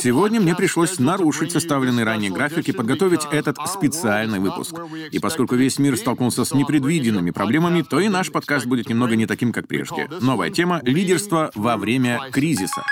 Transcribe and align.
Сегодня 0.00 0.40
мне 0.40 0.54
пришлось 0.54 0.98
нарушить 0.98 1.52
составленный 1.52 2.04
ранее 2.04 2.30
график 2.30 2.68
и 2.68 2.72
подготовить 2.72 3.26
этот 3.30 3.58
специальный 3.66 4.38
выпуск. 4.38 4.74
И 5.10 5.18
поскольку 5.18 5.56
весь 5.56 5.78
мир 5.78 5.96
столкнулся 5.96 6.44
с 6.44 6.52
непредвиденными 6.52 7.30
проблемами, 7.30 7.82
то 7.82 8.00
и 8.00 8.08
наш 8.08 8.30
подкаст 8.32 8.66
будет 8.66 8.88
немного 8.88 9.16
не 9.16 9.26
таким, 9.26 9.52
как 9.52 9.68
прежде. 9.68 10.08
Новая 10.20 10.50
тема— 10.50 10.80
лидерство 10.84 11.50
во 11.54 11.76
время 11.76 12.30
кризиса. 12.32 12.82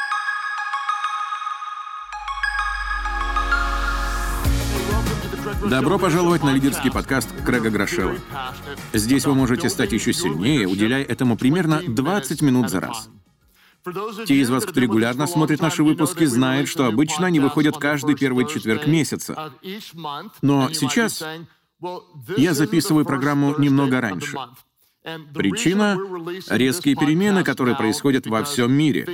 Добро 5.69 5.99
пожаловать 5.99 6.43
на 6.43 6.51
лидерский 6.51 6.91
подкаст 6.91 7.29
Крэга 7.45 7.71
Грошева. 7.71 8.17
Здесь 8.93 9.27
вы 9.27 9.35
можете 9.35 9.69
стать 9.69 9.93
еще 9.93 10.13
сильнее, 10.13 10.67
уделяя 10.67 11.05
этому 11.05 11.37
примерно 11.37 11.83
20 11.87 12.43
минут 12.43 12.71
за 12.71 12.81
раз. 12.81 13.11
Те 14.27 14.35
из 14.37 14.51
вас, 14.51 14.65
кто 14.65 14.81
регулярно 14.81 15.27
смотрит 15.27 15.61
наши 15.61 15.83
выпуски, 15.83 16.25
знают, 16.25 16.69
что 16.69 16.87
обычно 16.87 17.27
они 17.27 17.41
выходят 17.41 17.77
каждый 17.77 18.15
первый 18.15 18.47
четверг 18.47 18.87
месяца. 18.87 19.53
Но 20.43 20.71
сейчас 20.73 21.25
я 22.37 22.55
записываю 22.55 23.05
программу 23.05 23.59
немного 23.59 24.01
раньше. 24.01 24.37
Причина— 25.35 25.99
резкие 26.51 26.95
перемены, 26.95 27.43
которые 27.43 27.75
происходят 27.75 28.27
во 28.27 28.45
всем 28.45 28.71
мире. 28.73 29.09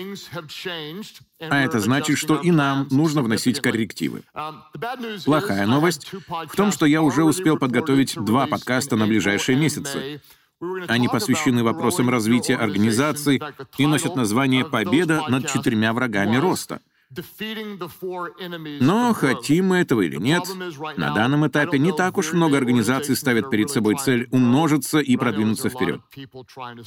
А 1.39 1.61
это 1.61 1.79
значит, 1.79 2.19
что 2.19 2.37
и 2.37 2.51
нам 2.51 2.89
нужно 2.91 3.23
вносить 3.23 3.61
коррективы. 3.61 4.25
Плохая 5.25 5.67
новость 5.67 6.11
в 6.29 6.57
том, 6.57 6.73
что 6.73 6.87
я 6.87 7.03
уже 7.03 7.23
успел 7.23 7.57
подготовить 7.57 8.17
два 8.17 8.49
подкаста 8.49 8.97
на 8.97 9.07
ближайшие 9.07 9.57
месяцы. 9.57 10.21
Они 10.89 11.09
посвящены 11.09 11.63
вопросам 11.63 12.09
развития 12.09 12.57
организаций 12.57 13.43
и 13.79 13.87
носят 13.87 14.17
название 14.17 14.65
«Победа 14.65 15.25
над 15.29 15.49
четырьмя 15.49 15.93
врагами 15.93 16.37
роста». 16.37 16.81
Но 18.81 19.15
хотим 19.15 19.67
мы 19.67 19.77
этого 19.77 20.01
или 20.01 20.17
нет, 20.17 20.43
на 20.97 21.15
данном 21.15 21.47
этапе 21.47 21.79
не 21.79 21.93
так 21.93 22.19
уж 22.19 22.33
много 22.33 22.57
организаций 22.57 23.15
ставят 23.15 23.49
перед 23.51 23.71
собой 23.71 23.97
цель 23.97 24.29
умножиться 24.33 24.99
и 24.99 25.17
продвинуться 25.17 25.69
вперед. 25.69 26.01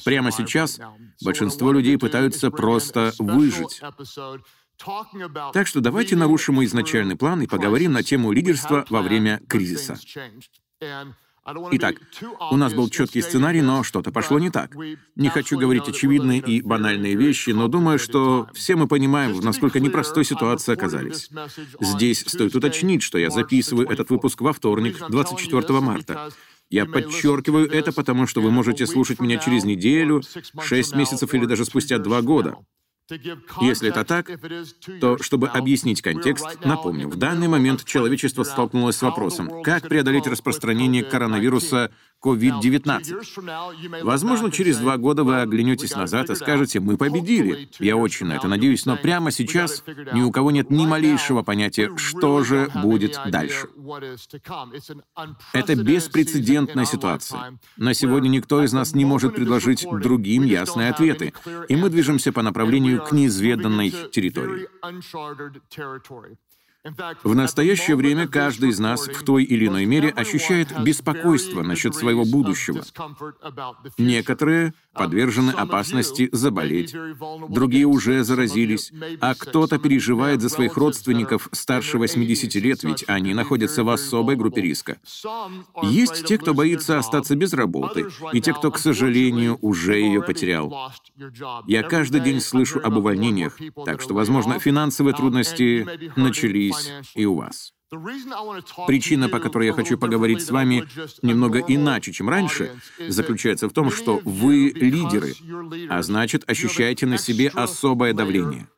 Прямо 0.04 0.30
сейчас 0.30 0.78
большинство 1.24 1.72
людей 1.72 1.96
пытаются 1.96 2.50
просто 2.50 3.12
выжить. 3.18 3.80
Так 5.52 5.66
что 5.66 5.80
давайте 5.80 6.16
нарушим 6.16 6.56
мой 6.56 6.66
изначальный 6.66 7.16
план 7.16 7.42
и 7.42 7.46
поговорим 7.46 7.92
на 7.92 8.02
тему 8.02 8.32
лидерства 8.32 8.84
во 8.88 9.02
время 9.02 9.40
кризиса. 9.48 9.98
Итак, 11.72 11.96
у 12.50 12.56
нас 12.56 12.74
был 12.74 12.88
четкий 12.88 13.22
сценарий, 13.22 13.62
но 13.62 13.82
что-то 13.82 14.12
пошло 14.12 14.38
не 14.38 14.50
так. 14.50 14.74
Не 15.16 15.28
хочу 15.28 15.58
говорить 15.58 15.88
очевидные 15.88 16.38
и 16.40 16.60
банальные 16.60 17.14
вещи, 17.14 17.50
но 17.50 17.68
думаю, 17.68 17.98
что 17.98 18.48
все 18.52 18.76
мы 18.76 18.86
понимаем, 18.86 19.32
в 19.34 19.44
насколько 19.44 19.80
непростой 19.80 20.24
ситуации 20.24 20.72
оказались. 20.72 21.30
Здесь 21.80 22.24
стоит 22.26 22.54
уточнить, 22.54 23.02
что 23.02 23.18
я 23.18 23.30
записываю 23.30 23.88
этот 23.88 24.10
выпуск 24.10 24.40
во 24.40 24.52
вторник, 24.52 24.98
24 25.08 25.80
марта. 25.80 26.30
Я 26.68 26.86
подчеркиваю 26.86 27.68
это, 27.68 27.92
потому 27.92 28.26
что 28.26 28.40
вы 28.40 28.50
можете 28.50 28.86
слушать 28.86 29.20
меня 29.20 29.38
через 29.38 29.64
неделю, 29.64 30.22
шесть 30.62 30.94
месяцев 30.94 31.34
или 31.34 31.46
даже 31.46 31.64
спустя 31.64 31.98
два 31.98 32.22
года. 32.22 32.56
Если 33.60 33.88
это 33.88 34.04
так, 34.04 34.30
то, 35.00 35.18
чтобы 35.22 35.48
объяснить 35.48 36.02
контекст, 36.02 36.46
напомню, 36.64 37.08
в 37.08 37.16
данный 37.16 37.48
момент 37.48 37.84
человечество 37.84 38.44
столкнулось 38.44 38.96
с 38.96 39.02
вопросом, 39.02 39.62
как 39.62 39.88
преодолеть 39.88 40.26
распространение 40.26 41.02
коронавируса 41.02 41.90
COVID-19. 42.22 44.02
Возможно, 44.02 44.50
через 44.50 44.78
два 44.78 44.96
года 44.96 45.24
вы 45.24 45.40
оглянетесь 45.40 45.94
назад 45.94 46.30
и 46.30 46.34
скажете, 46.34 46.80
мы 46.80 46.96
победили. 46.96 47.68
Я 47.78 47.96
очень 47.96 48.26
на 48.26 48.34
это 48.34 48.48
надеюсь, 48.48 48.86
но 48.86 48.96
прямо 48.96 49.30
сейчас 49.30 49.82
ни 50.12 50.22
у 50.22 50.30
кого 50.30 50.50
нет 50.50 50.70
ни 50.70 50.86
малейшего 50.86 51.42
понятия, 51.42 51.90
что 51.96 52.42
же 52.44 52.70
будет 52.82 53.18
дальше. 53.26 53.68
Это 55.52 55.74
беспрецедентная 55.76 56.84
ситуация. 56.84 57.58
На 57.76 57.94
сегодня 57.94 58.28
никто 58.28 58.62
из 58.62 58.72
нас 58.72 58.94
не 58.94 59.04
может 59.04 59.34
предложить 59.34 59.86
другим 59.90 60.44
ясные 60.44 60.90
ответы, 60.90 61.32
и 61.68 61.76
мы 61.76 61.90
движемся 61.90 62.32
по 62.32 62.42
направлению 62.42 63.02
к 63.02 63.12
неизведанной 63.12 63.90
территории. 64.12 64.68
В 67.24 67.34
настоящее 67.34 67.94
время 67.94 68.26
каждый 68.26 68.70
из 68.70 68.78
нас 68.78 69.06
в 69.06 69.22
той 69.22 69.44
или 69.44 69.66
иной 69.66 69.84
мере 69.84 70.08
ощущает 70.08 70.82
беспокойство 70.82 71.62
насчет 71.62 71.94
своего 71.94 72.24
будущего. 72.24 72.82
Некоторые 73.98 74.72
подвержены 74.92 75.50
опасности 75.50 76.28
заболеть, 76.32 76.94
другие 77.48 77.86
уже 77.86 78.24
заразились, 78.24 78.92
а 79.20 79.34
кто-то 79.34 79.78
переживает 79.78 80.40
за 80.40 80.48
своих 80.48 80.76
родственников 80.76 81.48
старше 81.52 81.98
80 81.98 82.54
лет, 82.56 82.82
ведь 82.82 83.04
они 83.06 83.34
находятся 83.34 83.84
в 83.84 83.90
особой 83.90 84.36
группе 84.36 84.62
риска. 84.62 84.98
Есть 85.82 86.24
те, 86.24 86.38
кто 86.38 86.54
боится 86.54 86.98
остаться 86.98 87.36
без 87.36 87.52
работы, 87.52 88.06
и 88.32 88.40
те, 88.40 88.52
кто, 88.52 88.70
к 88.70 88.78
сожалению, 88.78 89.58
уже 89.60 89.98
ее 89.98 90.22
потерял. 90.22 90.92
Я 91.66 91.82
каждый 91.82 92.20
день 92.20 92.40
слышу 92.40 92.80
об 92.82 92.96
увольнениях, 92.96 93.58
так 93.84 94.00
что, 94.00 94.14
возможно, 94.14 94.58
финансовые 94.58 95.14
трудности 95.14 95.86
начались 96.16 96.92
и 97.14 97.24
у 97.24 97.36
вас. 97.36 97.72
Причина, 98.86 99.28
по 99.28 99.40
которой 99.40 99.66
я 99.66 99.72
хочу 99.72 99.98
поговорить 99.98 100.42
с 100.42 100.50
вами 100.50 100.86
немного 101.22 101.58
иначе, 101.58 102.12
чем 102.12 102.28
раньше, 102.28 102.70
заключается 103.08 103.68
в 103.68 103.72
том, 103.72 103.90
что 103.90 104.20
вы 104.24 104.70
лидеры, 104.74 105.34
а 105.88 106.02
значит, 106.02 106.48
ощущаете 106.48 107.06
на 107.06 107.18
себе 107.18 107.48
особое 107.48 108.14
давление. 108.14 108.68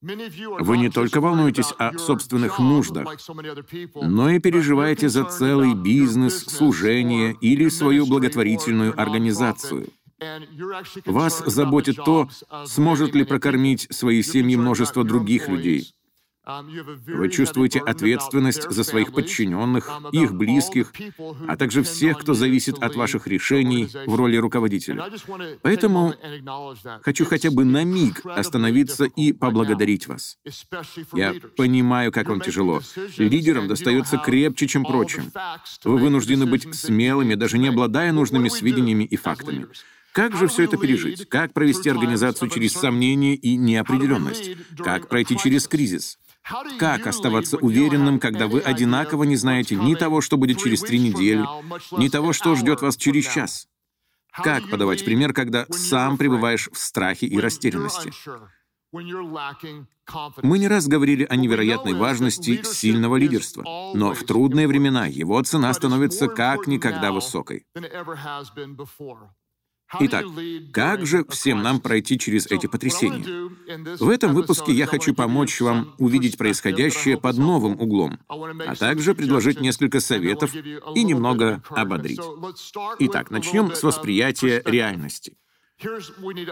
Вы 0.00 0.78
не 0.78 0.90
только 0.90 1.20
волнуетесь 1.20 1.72
о 1.78 1.96
собственных 1.98 2.58
нуждах, 2.58 3.06
но 3.94 4.30
и 4.30 4.38
переживаете 4.38 5.08
за 5.08 5.24
целый 5.24 5.74
бизнес, 5.74 6.44
служение 6.44 7.36
или 7.40 7.68
свою 7.68 8.06
благотворительную 8.06 8.98
организацию. 9.00 9.88
Вас 11.06 11.42
заботит 11.46 11.96
то, 11.96 12.28
сможет 12.66 13.14
ли 13.14 13.24
прокормить 13.24 13.86
свои 13.90 14.22
семьи 14.22 14.56
множество 14.56 15.04
других 15.04 15.48
людей. 15.48 15.94
Вы 16.46 17.30
чувствуете 17.30 17.80
ответственность 17.80 18.70
за 18.70 18.84
своих 18.84 19.12
подчиненных, 19.12 19.90
их 20.12 20.34
близких, 20.34 20.92
а 21.48 21.56
также 21.56 21.82
всех, 21.82 22.18
кто 22.18 22.34
зависит 22.34 22.82
от 22.82 22.96
ваших 22.96 23.26
решений 23.26 23.88
в 24.06 24.14
роли 24.14 24.36
руководителя. 24.36 25.10
Поэтому 25.62 26.14
хочу 27.02 27.24
хотя 27.24 27.50
бы 27.50 27.64
на 27.64 27.84
миг 27.84 28.24
остановиться 28.26 29.04
и 29.04 29.32
поблагодарить 29.32 30.06
вас. 30.06 30.38
Я 31.14 31.34
понимаю, 31.56 32.12
как 32.12 32.28
вам 32.28 32.40
тяжело. 32.40 32.82
Лидерам 33.16 33.68
достается 33.68 34.18
крепче, 34.18 34.66
чем 34.66 34.84
прочим. 34.84 35.30
Вы 35.84 35.96
вынуждены 35.96 36.46
быть 36.46 36.74
смелыми, 36.74 37.36
даже 37.36 37.56
не 37.56 37.68
обладая 37.68 38.12
нужными 38.12 38.48
сведениями 38.48 39.04
и 39.04 39.16
фактами. 39.16 39.66
Как 40.12 40.36
же 40.36 40.46
все 40.46 40.62
это 40.62 40.76
пережить? 40.76 41.28
Как 41.28 41.52
провести 41.52 41.90
организацию 41.90 42.48
через 42.48 42.72
сомнения 42.74 43.34
и 43.34 43.56
неопределенность? 43.56 44.52
Как 44.78 45.08
пройти 45.08 45.36
через 45.36 45.66
кризис? 45.66 46.18
Как 46.78 47.06
оставаться 47.06 47.56
уверенным, 47.56 48.20
когда 48.20 48.46
вы 48.48 48.60
одинаково 48.60 49.24
не 49.24 49.36
знаете 49.36 49.76
ни 49.76 49.94
того, 49.94 50.20
что 50.20 50.36
будет 50.36 50.58
через 50.58 50.80
три 50.80 50.98
недели, 50.98 51.44
ни 51.98 52.08
того, 52.08 52.32
что 52.32 52.54
ждет 52.54 52.82
вас 52.82 52.96
через 52.96 53.26
час? 53.26 53.68
Как 54.32 54.68
подавать 54.68 55.04
пример, 55.04 55.32
когда 55.32 55.64
сам 55.70 56.18
пребываешь 56.18 56.68
в 56.72 56.76
страхе 56.76 57.26
и 57.26 57.38
растерянности? 57.38 58.12
Мы 60.42 60.58
не 60.58 60.68
раз 60.68 60.86
говорили 60.86 61.24
о 61.24 61.36
невероятной 61.36 61.94
важности 61.94 62.62
сильного 62.62 63.16
лидерства, 63.16 63.62
но 63.94 64.12
в 64.12 64.22
трудные 64.24 64.68
времена 64.68 65.06
его 65.06 65.42
цена 65.42 65.72
становится 65.72 66.28
как 66.28 66.66
никогда 66.66 67.10
высокой. 67.10 67.66
Итак, 70.00 70.24
как 70.72 71.06
же 71.06 71.24
всем 71.28 71.62
нам 71.62 71.80
пройти 71.80 72.18
через 72.18 72.46
эти 72.46 72.66
потрясения? 72.66 73.50
В 73.98 74.08
этом 74.08 74.34
выпуске 74.34 74.72
я 74.72 74.86
хочу 74.86 75.14
помочь 75.14 75.60
вам 75.60 75.94
увидеть 75.98 76.36
происходящее 76.36 77.18
под 77.18 77.38
новым 77.38 77.80
углом, 77.80 78.18
а 78.28 78.74
также 78.74 79.14
предложить 79.14 79.60
несколько 79.60 80.00
советов 80.00 80.54
и 80.54 81.04
немного 81.04 81.62
ободрить. 81.70 82.20
Итак, 82.98 83.30
начнем 83.30 83.74
с 83.74 83.82
восприятия 83.82 84.62
реальности. 84.64 85.36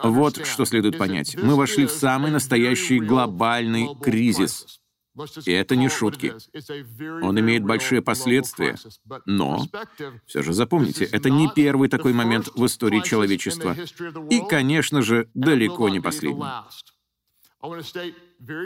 Вот 0.02 0.44
что 0.46 0.64
следует 0.64 0.98
понять. 0.98 1.36
Мы 1.36 1.56
вошли 1.56 1.86
в 1.86 1.90
самый 1.90 2.30
настоящий 2.30 2.98
глобальный 3.00 3.88
кризис. 4.00 4.81
И 5.44 5.52
это 5.52 5.76
не 5.76 5.88
шутки. 5.88 6.34
Он 7.22 7.38
имеет 7.38 7.64
большие 7.64 8.00
последствия, 8.02 8.76
но, 9.26 9.66
все 10.26 10.42
же 10.42 10.52
запомните, 10.52 11.04
это 11.04 11.28
не 11.30 11.50
первый 11.54 11.88
такой 11.88 12.12
момент 12.12 12.48
в 12.54 12.64
истории 12.64 13.00
человечества. 13.00 13.76
И, 14.30 14.40
конечно 14.48 15.02
же, 15.02 15.28
далеко 15.34 15.88
не 15.88 16.00
последний. 16.00 16.44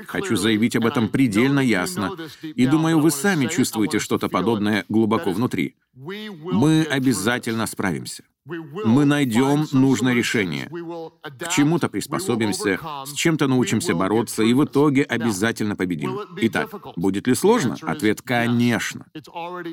Хочу 0.06 0.36
заявить 0.36 0.76
об 0.76 0.86
этом 0.86 1.08
предельно 1.08 1.60
ясно, 1.60 2.16
и 2.42 2.66
думаю, 2.66 3.00
вы 3.00 3.10
сами 3.10 3.46
чувствуете 3.46 3.98
что-то 3.98 4.28
подобное 4.28 4.84
глубоко 4.88 5.32
внутри. 5.32 5.76
Мы 5.94 6.86
обязательно 6.88 7.66
справимся. 7.66 8.24
Мы 8.46 9.04
найдем 9.04 9.66
нужное 9.72 10.14
решение. 10.14 10.68
К 10.68 11.48
чему-то 11.48 11.88
приспособимся, 11.88 12.78
с 13.04 13.12
чем-то 13.12 13.48
научимся 13.48 13.94
бороться 13.94 14.42
и 14.42 14.52
в 14.52 14.64
итоге 14.64 15.02
обязательно 15.02 15.76
победим. 15.76 16.18
Итак, 16.36 16.70
будет 16.96 17.26
ли 17.26 17.34
сложно? 17.34 17.76
Ответ– 17.82 18.22
конечно. 18.22 19.06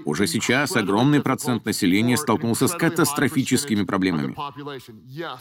Уже 0.06 0.28
сейчас 0.28 0.76
огромный 0.76 1.22
процент 1.22 1.66
населения 1.66 2.18
столкнулся 2.18 2.68
с 2.68 2.74
катастрофическими 2.74 3.84
проблемами. 3.84 4.36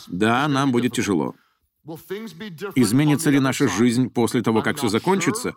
Да, 0.09 0.47
нам 0.49 0.73
будет 0.73 0.93
тяжело. 0.93 1.35
Изменится 2.77 3.31
ли 3.31 3.41
наша 3.41 3.67
жизнь 3.67 4.09
после 4.09 4.41
того, 4.41 4.63
как 4.63 4.77
все 4.77 4.87
закончится? 4.87 5.57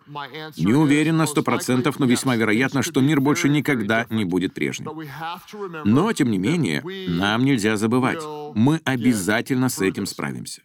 Не 0.56 0.74
уверен 0.74 1.16
на 1.16 1.26
сто 1.26 1.42
процентов, 1.42 2.00
но 2.00 2.06
весьма 2.06 2.34
вероятно, 2.34 2.82
что 2.82 3.00
мир 3.00 3.20
больше 3.20 3.48
никогда 3.48 4.06
не 4.10 4.24
будет 4.24 4.52
прежним. 4.52 4.90
Но, 5.84 6.12
тем 6.12 6.30
не 6.32 6.38
менее, 6.38 6.82
нам 7.08 7.44
нельзя 7.44 7.76
забывать, 7.76 8.20
мы 8.56 8.80
обязательно 8.84 9.68
с 9.68 9.80
этим 9.80 10.06
справимся. 10.06 10.62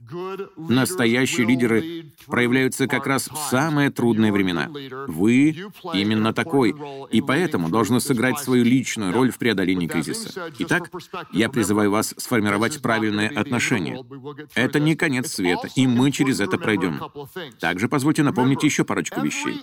Настоящие 0.57 1.45
лидеры 1.45 2.05
проявляются 2.25 2.87
как 2.87 3.05
раз 3.05 3.29
в 3.29 3.37
самые 3.37 3.91
трудные 3.91 4.31
времена. 4.31 4.67
Вы 5.07 5.51
именно 5.93 6.33
такой, 6.33 6.73
и 7.11 7.21
поэтому 7.21 7.69
должны 7.69 7.99
сыграть 7.99 8.39
свою 8.39 8.63
личную 8.63 9.13
роль 9.13 9.31
в 9.31 9.37
преодолении 9.37 9.87
кризиса. 9.87 10.51
Итак, 10.57 10.89
я 11.31 11.49
призываю 11.49 11.91
вас 11.91 12.15
сформировать 12.17 12.81
правильные 12.81 13.29
отношения. 13.29 14.03
Это 14.55 14.79
не 14.79 14.95
конец 14.95 15.31
света 15.31 15.50
это, 15.51 15.68
и 15.75 15.88
мы 15.88 16.12
через 16.12 16.39
это 16.39 16.57
пройдем. 16.57 17.01
Также 17.59 17.88
позвольте 17.88 18.24
напомнить 18.24 18.63
еще 18.63 18.83
парочку 18.83 19.21
вещей. 19.21 19.62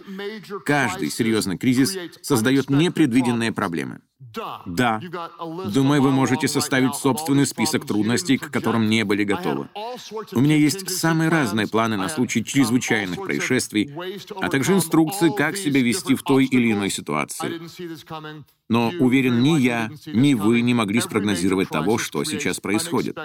Каждый 0.65 1.11
серьезный 1.11 1.59
кризис 1.59 1.97
создает 2.23 2.71
непредвиденные 2.71 3.53
проблемы. 3.53 4.01
Да. 4.67 5.01
Думаю, 5.73 6.03
вы 6.03 6.11
можете 6.11 6.49
составить 6.49 6.95
собственный 6.95 7.47
список 7.47 7.87
трудностей, 7.87 8.37
к 8.37 8.51
которым 8.51 8.89
не 8.89 9.05
были 9.05 9.25
готовы. 9.25 9.69
У 10.33 10.41
меня 10.41 10.57
есть 10.57 10.91
самые 10.91 11.31
разные 11.31 11.69
планы 11.69 11.97
на 11.97 12.09
случай 12.09 12.45
чрезвычайных 12.45 13.23
происшествий, 13.23 13.95
а 14.41 14.49
также 14.49 14.75
инструкции, 14.75 15.31
как 15.35 15.57
себя 15.57 15.81
вести 15.83 16.15
в 16.15 16.23
той 16.23 16.47
или 16.47 16.73
иной 16.73 16.91
ситуации. 16.91 17.61
Но, 18.69 18.93
уверен, 18.99 19.43
ни 19.43 19.59
я, 19.59 19.91
ни 20.07 20.35
вы 20.35 20.61
не 20.61 20.75
могли 20.75 21.01
спрогнозировать 21.01 21.71
того, 21.71 21.97
что 21.99 22.23
сейчас 22.25 22.61
происходит. 22.61 23.17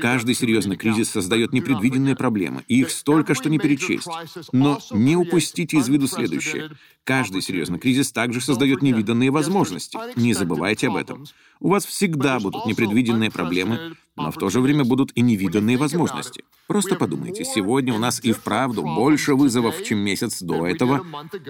Каждый 0.00 0.34
серьезный 0.34 0.76
кризис 0.76 1.10
создает 1.10 1.52
непредвиденные 1.52 2.16
проблемы, 2.16 2.64
и 2.66 2.80
их 2.80 2.90
столько, 2.90 3.34
что 3.34 3.48
не 3.48 3.58
перечесть. 3.58 4.08
Но 4.52 4.80
не 4.90 5.16
упустите 5.16 5.76
из 5.76 5.88
виду 5.88 6.08
следующее. 6.08 6.70
Каждый 7.04 7.40
серьезный 7.42 7.78
кризис 7.78 8.12
также 8.12 8.40
создает 8.40 8.82
невиданные 8.82 9.30
возможности. 9.30 9.98
Не 10.16 10.34
забывайте 10.34 10.88
об 10.88 10.96
этом. 10.96 11.24
У 11.60 11.70
вас 11.70 11.86
всегда 11.86 12.38
будут 12.38 12.66
непредвиденные 12.66 13.30
проблемы, 13.30 13.96
но 14.18 14.30
в 14.30 14.36
то 14.36 14.50
же 14.50 14.60
время 14.60 14.84
будут 14.84 15.12
и 15.14 15.20
невиданные 15.20 15.76
возможности. 15.76 16.44
Просто 16.66 16.96
подумайте, 16.96 17.44
сегодня 17.44 17.94
у 17.94 17.98
нас 17.98 18.22
и 18.22 18.32
вправду 18.32 18.82
больше 18.82 19.34
вызовов, 19.34 19.82
чем 19.84 19.98
месяц 19.98 20.42
до 20.42 20.66
этого, 20.66 21.04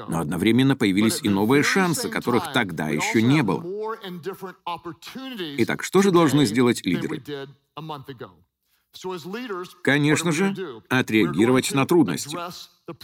но 0.09 0.21
одновременно 0.21 0.77
появились 0.77 1.21
и 1.23 1.29
новые 1.29 1.63
шансы, 1.63 2.09
которых 2.09 2.53
тогда 2.53 2.89
еще 2.89 3.23
не 3.23 3.43
было. 3.43 3.65
Итак, 5.59 5.83
что 5.83 6.03
же 6.03 6.11
должны 6.11 6.47
сделать 6.47 6.85
лидеры? 6.85 7.23
Конечно 9.83 10.33
же, 10.33 10.83
отреагировать 10.89 11.73
на 11.73 11.87
трудности. 11.87 12.37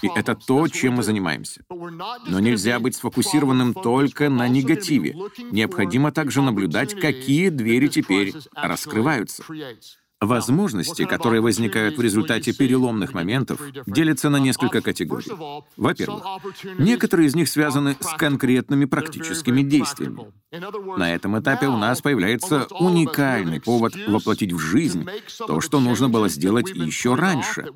И 0.02 0.08
это 0.14 0.34
то, 0.34 0.68
чем 0.68 0.94
мы 0.94 1.02
занимаемся. 1.02 1.62
Но 1.68 2.40
нельзя 2.40 2.78
быть 2.78 2.96
сфокусированным 2.96 3.74
только 3.74 4.30
на 4.30 4.48
негативе. 4.48 5.14
Необходимо 5.50 6.12
также 6.12 6.42
наблюдать, 6.42 6.98
какие 6.98 7.48
двери 7.50 7.88
теперь 7.88 8.34
раскрываются. 8.54 9.44
Возможности, 10.20 11.04
которые 11.04 11.40
возникают 11.40 11.98
в 11.98 12.00
результате 12.00 12.52
переломных 12.52 13.12
моментов, 13.12 13.60
делятся 13.86 14.30
на 14.30 14.38
несколько 14.38 14.80
категорий. 14.80 15.30
Во-первых, 15.76 16.24
некоторые 16.78 17.28
из 17.28 17.34
них 17.34 17.48
связаны 17.48 17.96
с 17.98 18.14
конкретными 18.16 18.84
практическими 18.84 19.62
действиями. 19.62 20.32
На 20.96 21.14
этом 21.14 21.38
этапе 21.38 21.66
у 21.66 21.76
нас 21.76 22.00
появляется 22.00 22.66
уникальный 22.70 23.60
повод 23.60 23.94
воплотить 24.06 24.52
в 24.52 24.58
жизнь 24.58 25.06
то, 25.38 25.60
что 25.60 25.80
нужно 25.80 26.08
было 26.08 26.28
сделать 26.28 26.70
еще 26.70 27.14
раньше, 27.14 27.66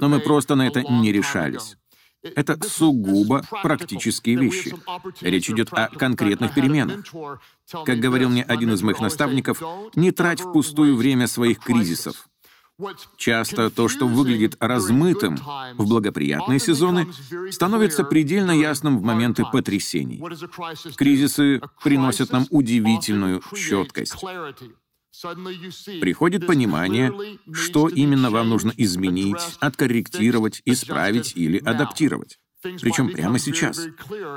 но 0.00 0.08
мы 0.08 0.20
просто 0.20 0.54
на 0.54 0.66
это 0.66 0.82
не 0.82 1.12
решались. 1.12 1.76
Это 2.34 2.58
сугубо 2.68 3.42
практические 3.62 4.36
вещи. 4.36 4.74
Речь 5.20 5.50
идет 5.50 5.68
о 5.72 5.88
конкретных 5.88 6.54
переменах. 6.54 7.04
Как 7.84 7.98
говорил 7.98 8.28
мне 8.28 8.42
один 8.42 8.72
из 8.72 8.82
моих 8.82 9.00
наставников, 9.00 9.62
не 9.94 10.10
трать 10.12 10.40
впустую 10.40 10.96
время 10.96 11.26
своих 11.26 11.58
кризисов. 11.60 12.28
Часто 13.16 13.70
то, 13.70 13.88
что 13.88 14.06
выглядит 14.06 14.56
размытым 14.60 15.38
в 15.78 15.88
благоприятные 15.88 16.58
сезоны, 16.58 17.08
становится 17.50 18.04
предельно 18.04 18.50
ясным 18.50 18.98
в 18.98 19.02
моменты 19.02 19.44
потрясений. 19.50 20.22
Кризисы 20.94 21.62
приносят 21.82 22.32
нам 22.32 22.46
удивительную 22.50 23.40
четкость. 23.54 24.16
Приходит 26.00 26.46
понимание, 26.46 27.12
что 27.52 27.88
именно 27.88 28.30
вам 28.30 28.48
нужно 28.48 28.72
изменить, 28.76 29.56
откорректировать, 29.60 30.62
исправить 30.64 31.32
или 31.36 31.58
адаптировать. 31.58 32.38
Причем 32.80 33.10
прямо 33.10 33.38
сейчас. 33.38 33.86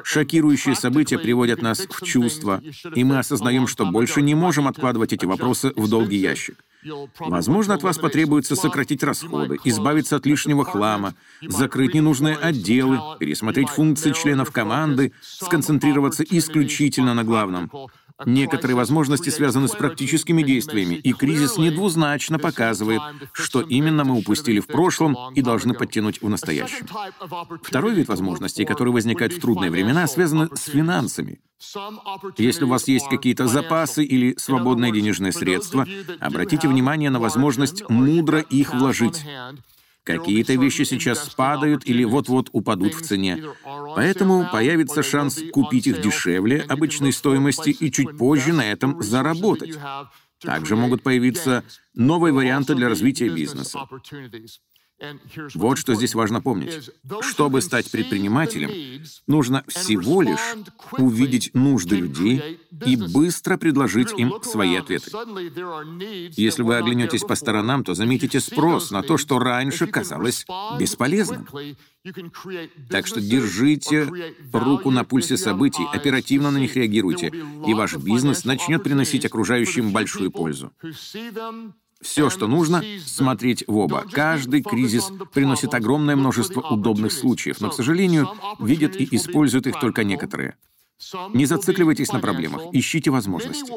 Шокирующие 0.04 0.76
события 0.76 1.18
приводят 1.18 1.62
нас 1.62 1.80
в 1.90 2.06
чувство, 2.06 2.62
и 2.96 3.04
мы 3.04 3.18
осознаем, 3.18 3.68
что 3.68 3.86
больше 3.86 4.22
не 4.22 4.36
можем 4.36 4.68
откладывать 4.68 5.14
эти 5.14 5.26
вопросы 5.26 5.72
в 5.76 5.90
долгий 5.90 6.18
ящик. 6.18 6.64
Возможно, 7.20 7.74
от 7.74 7.84
вас 7.84 7.98
потребуется 7.98 8.56
сократить 8.56 9.04
расходы, 9.04 9.58
избавиться 9.66 10.16
от 10.16 10.26
лишнего 10.26 10.64
хлама, 10.64 11.16
закрыть 11.42 11.94
ненужные 11.94 12.36
отделы, 12.36 13.00
пересмотреть 13.20 13.70
функции 13.70 14.14
членов 14.14 14.52
команды, 14.52 15.12
сконцентрироваться 15.22 16.24
исключительно 16.24 17.14
на 17.14 17.24
главном. 17.24 17.72
Некоторые 18.26 18.76
возможности 18.76 19.30
связаны 19.30 19.68
с 19.68 19.72
практическими 19.72 20.42
действиями, 20.42 20.96
и 20.96 21.14
кризис 21.14 21.58
недвузначно 21.58 22.40
показывает, 22.40 23.02
что 23.32 23.62
именно 23.62 24.04
мы 24.04 24.18
упустили 24.18 24.60
в 24.60 24.68
прошлом 24.68 25.18
и 25.34 25.42
должны 25.42 25.74
подтянуть 25.74 26.22
в 26.22 26.30
настоящем. 26.30 26.86
Второй 27.64 27.94
вид 27.94 28.08
возможностей, 28.08 28.66
который 28.66 28.92
возникает 28.92 29.34
в 29.34 29.40
трудные 29.40 29.72
времена, 29.72 30.08
связан 30.08 30.50
с 30.54 30.66
финансами. 30.66 31.40
Если 32.38 32.64
у 32.64 32.68
вас 32.70 32.88
есть 32.88 33.08
какие-то 33.10 33.48
запасы 33.48 34.04
или 34.04 34.36
свободные 34.38 34.92
денежные 34.92 35.32
средства, 35.32 35.88
обратите 36.20 36.68
внимание 36.68 37.10
на 37.10 37.20
возможность 37.20 37.90
мудро 37.90 38.40
их 38.40 38.74
вложить. 38.74 39.26
Какие-то 40.10 40.54
вещи 40.54 40.82
сейчас 40.82 41.30
падают 41.30 41.86
или 41.86 42.04
вот-вот 42.04 42.50
упадут 42.52 42.96
в 42.96 43.02
цене. 43.02 43.44
Поэтому 43.96 44.50
появится 44.52 45.04
шанс 45.04 45.40
купить 45.52 45.86
их 45.86 46.02
дешевле 46.02 46.62
обычной 46.62 47.14
стоимости 47.14 47.70
и 47.70 47.92
чуть 47.92 48.18
позже 48.18 48.52
на 48.52 48.72
этом 48.72 49.04
заработать. 49.04 49.78
Также 50.42 50.76
могут 50.76 51.04
появиться 51.04 51.64
новые 51.94 52.34
варианты 52.34 52.74
для 52.74 52.90
развития 52.90 53.30
бизнеса. 53.30 53.88
Вот 55.56 55.78
что 55.78 55.96
здесь 55.96 56.14
важно 56.16 56.42
помнить. 56.42 56.90
Чтобы 57.22 57.62
стать 57.62 57.90
предпринимателем, 57.90 59.04
нужно 59.28 59.64
всего 59.68 60.22
лишь 60.22 60.56
увидеть 60.98 61.52
нужды 61.54 61.96
людей 61.96 62.60
и 62.86 62.96
быстро 62.96 63.58
предложить 63.58 64.12
им 64.18 64.34
свои 64.44 64.76
ответы. 64.76 65.12
Если 66.36 66.64
вы 66.64 66.78
оглянетесь 66.78 67.24
по 67.24 67.36
сторонам, 67.36 67.84
то 67.84 67.94
заметите 67.94 68.40
спрос 68.40 68.92
на 68.92 69.02
то, 69.02 69.18
что 69.18 69.40
раньше 69.40 69.88
казалось 69.88 70.46
бесполезным. 70.78 71.48
Так 72.90 73.08
что 73.08 73.22
держите 73.22 74.10
руку 74.54 74.92
на 74.92 75.04
пульсе 75.04 75.38
событий, 75.38 75.84
оперативно 75.92 76.52
на 76.52 76.58
них 76.58 76.76
реагируйте, 76.76 77.32
и 77.68 77.74
ваш 77.74 77.96
бизнес 77.98 78.46
начнет 78.46 78.84
приносить 78.84 79.26
окружающим 79.26 79.92
большую 79.92 80.32
пользу. 80.32 80.72
Все, 82.02 82.30
что 82.30 82.48
нужно, 82.48 82.82
смотреть 83.06 83.66
в 83.68 83.78
оба. 83.78 84.06
Каждый 84.10 84.62
кризис 84.62 85.12
приносит 85.34 85.74
огромное 85.74 86.16
множество 86.16 86.62
удобных 86.62 87.12
случаев, 87.12 87.60
но, 87.60 87.70
к 87.70 87.74
сожалению, 87.74 88.30
видят 88.60 88.96
и 88.96 89.08
используют 89.12 89.68
их 89.68 89.80
только 89.80 90.04
некоторые. 90.06 90.56
Не 91.34 91.46
зацикливайтесь 91.46 92.12
на 92.12 92.20
проблемах, 92.20 92.64
ищите 92.74 93.10
возможности. 93.10 93.72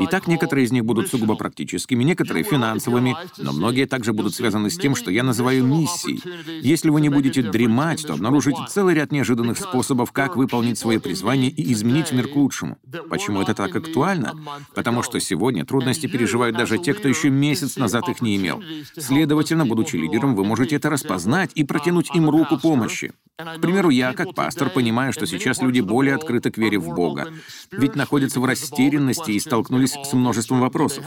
Итак, 0.00 0.26
некоторые 0.26 0.66
из 0.66 0.72
них 0.72 0.84
будут 0.84 1.08
сугубо 1.08 1.34
практическими, 1.34 2.04
некоторые— 2.04 2.44
финансовыми, 2.44 3.16
но 3.38 3.52
многие 3.52 3.86
также 3.86 4.12
будут 4.12 4.34
связаны 4.34 4.68
с 4.68 4.76
тем, 4.76 4.94
что 4.94 5.10
я 5.10 5.22
называю 5.22 5.64
миссией. 5.64 6.22
Если 6.60 6.90
вы 6.90 7.00
не 7.00 7.08
будете 7.08 7.42
дремать, 7.42 8.06
то 8.06 8.12
обнаружите 8.12 8.58
целый 8.68 8.94
ряд 8.94 9.10
неожиданных 9.10 9.58
способов, 9.58 10.12
как 10.12 10.36
выполнить 10.36 10.78
свое 10.78 11.00
призвание 11.00 11.50
и 11.50 11.72
изменить 11.72 12.12
мир 12.12 12.28
к 12.28 12.36
лучшему. 12.36 12.78
Почему 13.08 13.40
это 13.40 13.54
так 13.54 13.74
актуально? 13.74 14.34
Потому 14.74 15.02
что 15.02 15.18
сегодня 15.18 15.64
трудности 15.64 16.06
переживают 16.06 16.56
даже 16.56 16.78
те, 16.78 16.92
кто 16.92 17.08
еще 17.08 17.30
месяц 17.30 17.76
назад 17.76 18.08
их 18.08 18.20
не 18.20 18.36
имел. 18.36 18.62
Следовательно, 18.96 19.64
будучи 19.64 19.96
лидером, 19.96 20.34
вы 20.34 20.44
можете 20.44 20.76
это 20.76 20.90
распознать 20.90 21.52
и 21.54 21.64
протянуть 21.64 22.14
им 22.14 22.28
руку 22.28 22.58
помощи. 22.58 23.12
К 23.38 23.60
примеру, 23.60 23.90
я, 23.90 24.14
как 24.14 24.34
пастор, 24.34 24.70
понимаю, 24.70 25.12
что 25.12 25.26
сейчас 25.26 25.60
люди 25.60 25.80
более 25.80 26.14
открыты 26.14 26.50
к 26.50 26.56
вере 26.56 26.78
в 26.78 26.94
Бога, 26.94 27.34
ведь 27.70 27.94
находятся 27.94 28.40
в 28.40 28.46
растерянности 28.46 29.32
и 29.32 29.40
столкнулись 29.40 29.92
с 29.92 30.12
множеством 30.14 30.60
вопросов. 30.60 31.04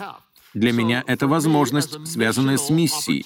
Для 0.53 0.71
меня 0.71 1.03
это 1.05 1.27
возможность, 1.27 2.07
связанная 2.07 2.57
с 2.57 2.69
миссией. 2.69 3.25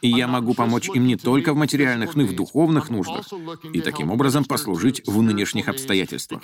И 0.00 0.08
я 0.08 0.26
могу 0.26 0.54
помочь 0.54 0.88
им 0.88 1.06
не 1.06 1.16
только 1.16 1.52
в 1.54 1.56
материальных, 1.56 2.14
но 2.14 2.22
и 2.22 2.26
в 2.26 2.34
духовных 2.34 2.90
нуждах, 2.90 3.26
и 3.72 3.80
таким 3.80 4.10
образом 4.10 4.44
послужить 4.44 5.02
в 5.06 5.22
нынешних 5.22 5.68
обстоятельствах. 5.68 6.42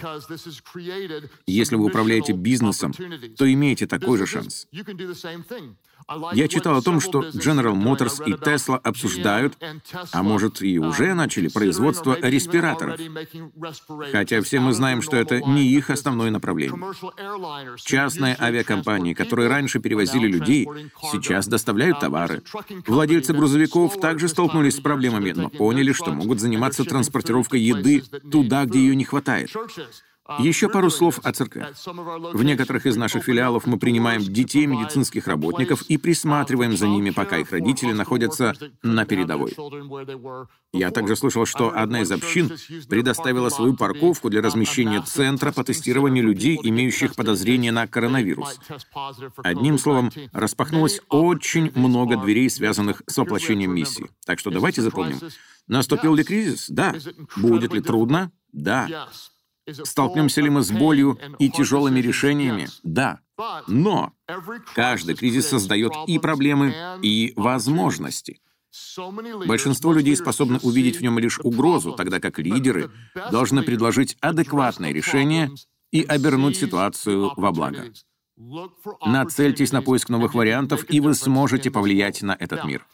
Если 1.47 1.76
вы 1.76 1.87
управляете 1.87 2.33
бизнесом, 2.33 2.93
то 3.37 3.52
имеете 3.52 3.87
такой 3.87 4.19
же 4.19 4.26
шанс. 4.26 4.66
Я 6.33 6.49
читал 6.49 6.76
о 6.76 6.83
том, 6.83 7.00
что 7.00 7.23
General 7.28 7.75
Motors 7.75 8.23
и 8.26 8.33
Tesla 8.33 8.76
обсуждают, 8.76 9.57
а 10.12 10.23
может 10.23 10.61
и 10.62 10.78
уже 10.78 11.14
начали 11.14 11.49
производство 11.49 12.19
респираторов. 12.21 13.00
Хотя 14.12 14.43
все 14.43 14.61
мы 14.61 14.73
знаем, 14.75 15.02
что 15.02 15.16
это 15.16 15.40
не 15.40 15.66
их 15.66 15.90
основное 15.90 16.31
направление. 16.31 16.78
Частные 17.78 18.37
авиакомпании, 18.38 19.14
которые 19.14 19.49
раньше 19.49 19.81
перевозили 19.81 20.13
людей, 20.23 20.68
сейчас 21.12 21.47
доставляют 21.47 22.00
товары. 22.00 22.42
Владельцы 22.87 23.33
грузовиков 23.33 23.99
также 24.00 24.28
столкнулись 24.28 24.76
с 24.76 24.80
проблемами, 24.80 25.33
но 25.33 25.49
поняли, 25.49 25.92
что 25.92 26.12
могут 26.12 26.40
заниматься 26.40 26.85
транспортировкой 26.85 27.61
еды 27.61 28.02
туда, 28.30 28.64
где 28.64 28.80
ее 28.80 28.97
не 28.97 29.04
хватает. 29.04 29.50
Еще 30.38 30.71
пару 30.71 30.88
слов 30.90 31.21
о 31.23 31.33
церквях. 31.33 31.75
В 31.85 32.43
некоторых 32.43 32.87
из 32.87 32.97
наших 32.97 33.25
филиалов 33.25 33.66
мы 33.66 33.78
принимаем 33.78 34.23
детей 34.23 34.64
медицинских 34.64 35.26
работников 35.28 35.83
и 35.83 35.99
присматриваем 35.99 36.76
за 36.76 36.88
ними, 36.88 37.11
пока 37.11 37.38
их 37.38 37.52
родители 37.52 37.93
находятся 37.93 38.54
на 38.83 39.04
передовой. 39.04 39.54
Я 40.73 40.90
также 40.90 41.14
слышал, 41.16 41.45
что 41.45 41.76
одна 41.76 42.00
из 42.00 42.11
общин 42.11 42.50
предоставила 42.88 43.50
свою 43.50 43.76
парковку 43.76 44.31
для 44.31 44.40
размещения 44.40 45.02
центра 45.02 45.52
по 45.52 45.62
тестированию 45.62 46.25
людей, 46.25 46.59
имеющих 46.62 47.14
подозрение 47.14 47.71
на 47.71 47.87
коронавирус. 47.87 48.59
Одним 49.43 49.78
словом, 49.78 50.11
распахнулось 50.33 51.00
очень 51.11 51.71
много 51.75 52.16
дверей, 52.16 52.49
связанных 52.49 53.02
с 53.07 53.19
воплощением 53.19 53.75
миссии. 53.75 54.11
Так 54.25 54.38
что 54.38 54.50
давайте 54.50 54.81
запомним. 54.81 55.19
Наступил 55.69 56.14
ли 56.14 56.25
кризис? 56.25 56.71
Да. 56.71 56.95
Будет 57.37 57.75
ли 57.75 57.81
трудно? 57.81 58.33
Да. 58.52 59.09
Столкнемся 59.71 60.40
ли 60.40 60.50
мы 60.50 60.62
с 60.62 60.71
болью 60.71 61.18
и 61.38 61.50
тяжелыми 61.50 62.00
решениями? 62.00 62.68
Да. 62.83 63.21
Но 63.66 64.12
каждый 64.75 65.14
кризис 65.14 65.49
создает 65.49 65.92
и 66.06 66.18
проблемы, 66.18 66.75
и 67.02 67.33
возможности. 67.37 68.40
Большинство 69.47 69.92
людей 69.92 70.16
способны 70.16 70.59
увидеть 70.62 70.97
в 70.97 71.00
нем 71.02 71.18
лишь 71.18 71.38
угрозу, 71.40 71.92
тогда 71.92 72.21
как 72.21 72.38
лидеры 72.38 72.90
должны 73.30 73.62
предложить 73.62 74.16
адекватное 74.21 74.92
решение 74.92 75.50
и 75.92 76.02
обернуть 76.02 76.56
ситуацию 76.56 77.33
во 77.37 77.52
благо. 77.52 77.92
Нацельтесь 79.06 79.73
на 79.73 79.80
поиск 79.80 80.09
новых 80.09 80.35
вариантов, 80.35 80.85
и 80.88 81.00
вы 81.00 81.14
сможете 81.14 81.71
повлиять 81.71 82.23
на 82.23 82.37
этот 82.38 82.64
мир. 82.64 82.85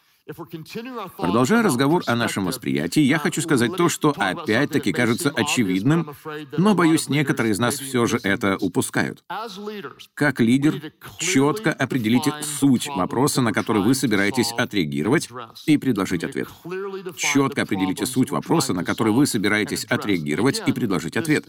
Продолжая 1.17 1.63
разговор 1.63 2.03
о 2.05 2.15
нашем 2.15 2.45
восприятии, 2.45 3.01
я 3.01 3.17
хочу 3.17 3.41
сказать 3.41 3.75
то, 3.75 3.89
что 3.89 4.13
опять-таки 4.17 4.91
кажется 4.93 5.29
очевидным, 5.29 6.15
но, 6.57 6.73
боюсь, 6.75 7.09
некоторые 7.09 7.53
из 7.53 7.59
нас 7.59 7.79
все 7.79 8.05
же 8.05 8.19
это 8.23 8.57
упускают. 8.57 9.23
Как 10.13 10.39
лидер, 10.39 10.93
четко 11.17 11.71
определите 11.71 12.33
суть 12.59 12.87
вопроса, 12.87 13.41
на 13.41 13.53
который 13.53 13.81
вы 13.81 13.95
собираетесь 13.95 14.51
отреагировать, 14.51 15.29
и 15.65 15.77
предложить 15.77 16.23
ответ. 16.23 16.47
Четко 17.17 17.63
определите 17.63 18.05
суть 18.05 18.31
вопроса, 18.31 18.73
на 18.73 18.83
который 18.83 19.13
вы 19.13 19.25
собираетесь 19.25 19.85
отреагировать, 19.85 20.61
и 20.65 20.71
предложить 20.71 21.17
ответ. 21.17 21.45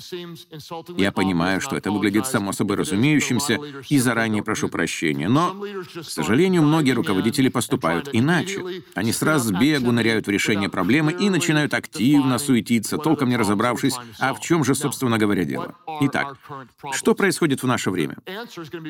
Я 0.96 1.12
понимаю, 1.12 1.60
что 1.60 1.76
это 1.76 1.90
выглядит 1.90 2.26
само 2.26 2.52
собой 2.52 2.76
разумеющимся, 2.76 3.58
и 3.88 3.98
заранее 3.98 4.42
прошу 4.42 4.68
прощения, 4.68 5.28
но, 5.28 5.54
к 5.94 6.04
сожалению, 6.04 6.62
многие 6.62 6.92
руководители 6.92 7.48
поступают 7.48 8.08
иначе. 8.12 8.71
Они 8.94 9.12
сразу 9.12 9.56
бегу 9.56 9.92
ныряют 9.92 10.26
в 10.26 10.30
решение 10.30 10.68
проблемы 10.68 11.12
и 11.12 11.30
начинают 11.30 11.74
активно 11.74 12.38
суетиться, 12.38 12.98
толком 12.98 13.28
не 13.28 13.36
разобравшись, 13.36 13.94
а 14.18 14.34
в 14.34 14.40
чем 14.40 14.64
же, 14.64 14.74
собственно 14.74 15.18
говоря, 15.18 15.44
дело. 15.44 15.74
Итак, 16.02 16.36
что 16.92 17.14
происходит 17.14 17.62
в 17.62 17.66
наше 17.66 17.90
время? 17.90 18.16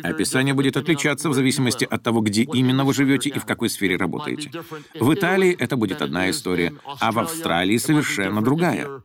Описание 0.03 0.55
будет 0.55 0.77
отличаться 0.77 1.29
в 1.29 1.35
зависимости 1.35 1.85
от 1.85 2.03
того, 2.03 2.21
где 2.21 2.43
именно 2.43 2.85
вы 2.85 2.95
живете 2.95 3.31
и 3.31 3.39
в 3.39 3.45
какой 3.45 3.71
сфере 3.71 3.97
работаете. 3.97 4.51
В 4.99 5.13
Италии 5.15 5.55
это 5.59 5.77
будет 5.77 6.03
одна 6.03 6.31
история, 6.31 6.75
а 7.01 7.13
в 7.13 7.19
Австралии 7.19 7.77
совершенно 7.77 8.43
другая. 8.43 9.03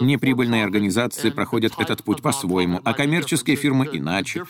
Неприбыльные 0.00 0.64
организации 0.64 1.30
проходят 1.30 1.74
этот 1.78 2.02
путь 2.02 2.22
по-своему, 2.22 2.80
а 2.84 2.94
коммерческие 2.94 3.56
фирмы 3.56 3.86
иначе. 3.92 4.44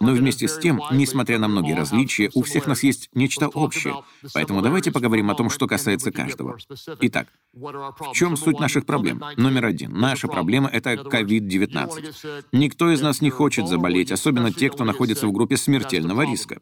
Но 0.00 0.12
вместе 0.12 0.48
с 0.48 0.58
тем, 0.58 0.82
несмотря 0.90 1.38
на 1.38 1.46
многие 1.46 1.74
различия, 1.74 2.30
у 2.34 2.42
всех 2.42 2.66
нас 2.66 2.82
есть 2.82 3.10
нечто 3.14 3.48
общее. 3.48 4.02
Поэтому 4.32 4.60
давайте 4.60 4.90
поговорим 4.90 5.30
о 5.30 5.34
том, 5.34 5.50
что 5.50 5.68
касается 5.68 6.10
каждого. 6.10 6.58
Итак, 7.00 7.28
в 7.52 8.12
чем 8.12 8.36
суть 8.36 8.58
наших 8.58 8.86
проблем? 8.86 9.22
Номер 9.36 9.66
один. 9.66 9.92
Наша 9.92 10.26
проблема— 10.26 10.68
это 10.72 10.94
COVID-19. 10.94 12.44
Никто 12.52 12.90
из 12.90 13.00
нас 13.00 13.20
не 13.20 13.30
хочет 13.30 13.68
заболеть, 13.68 14.10
особенно 14.10 14.52
те, 14.52 14.68
кто 14.68 14.84
находится 14.84 15.28
в 15.28 15.32
группе 15.32 15.56
смертельного 15.56 16.22
риска. 16.22 16.60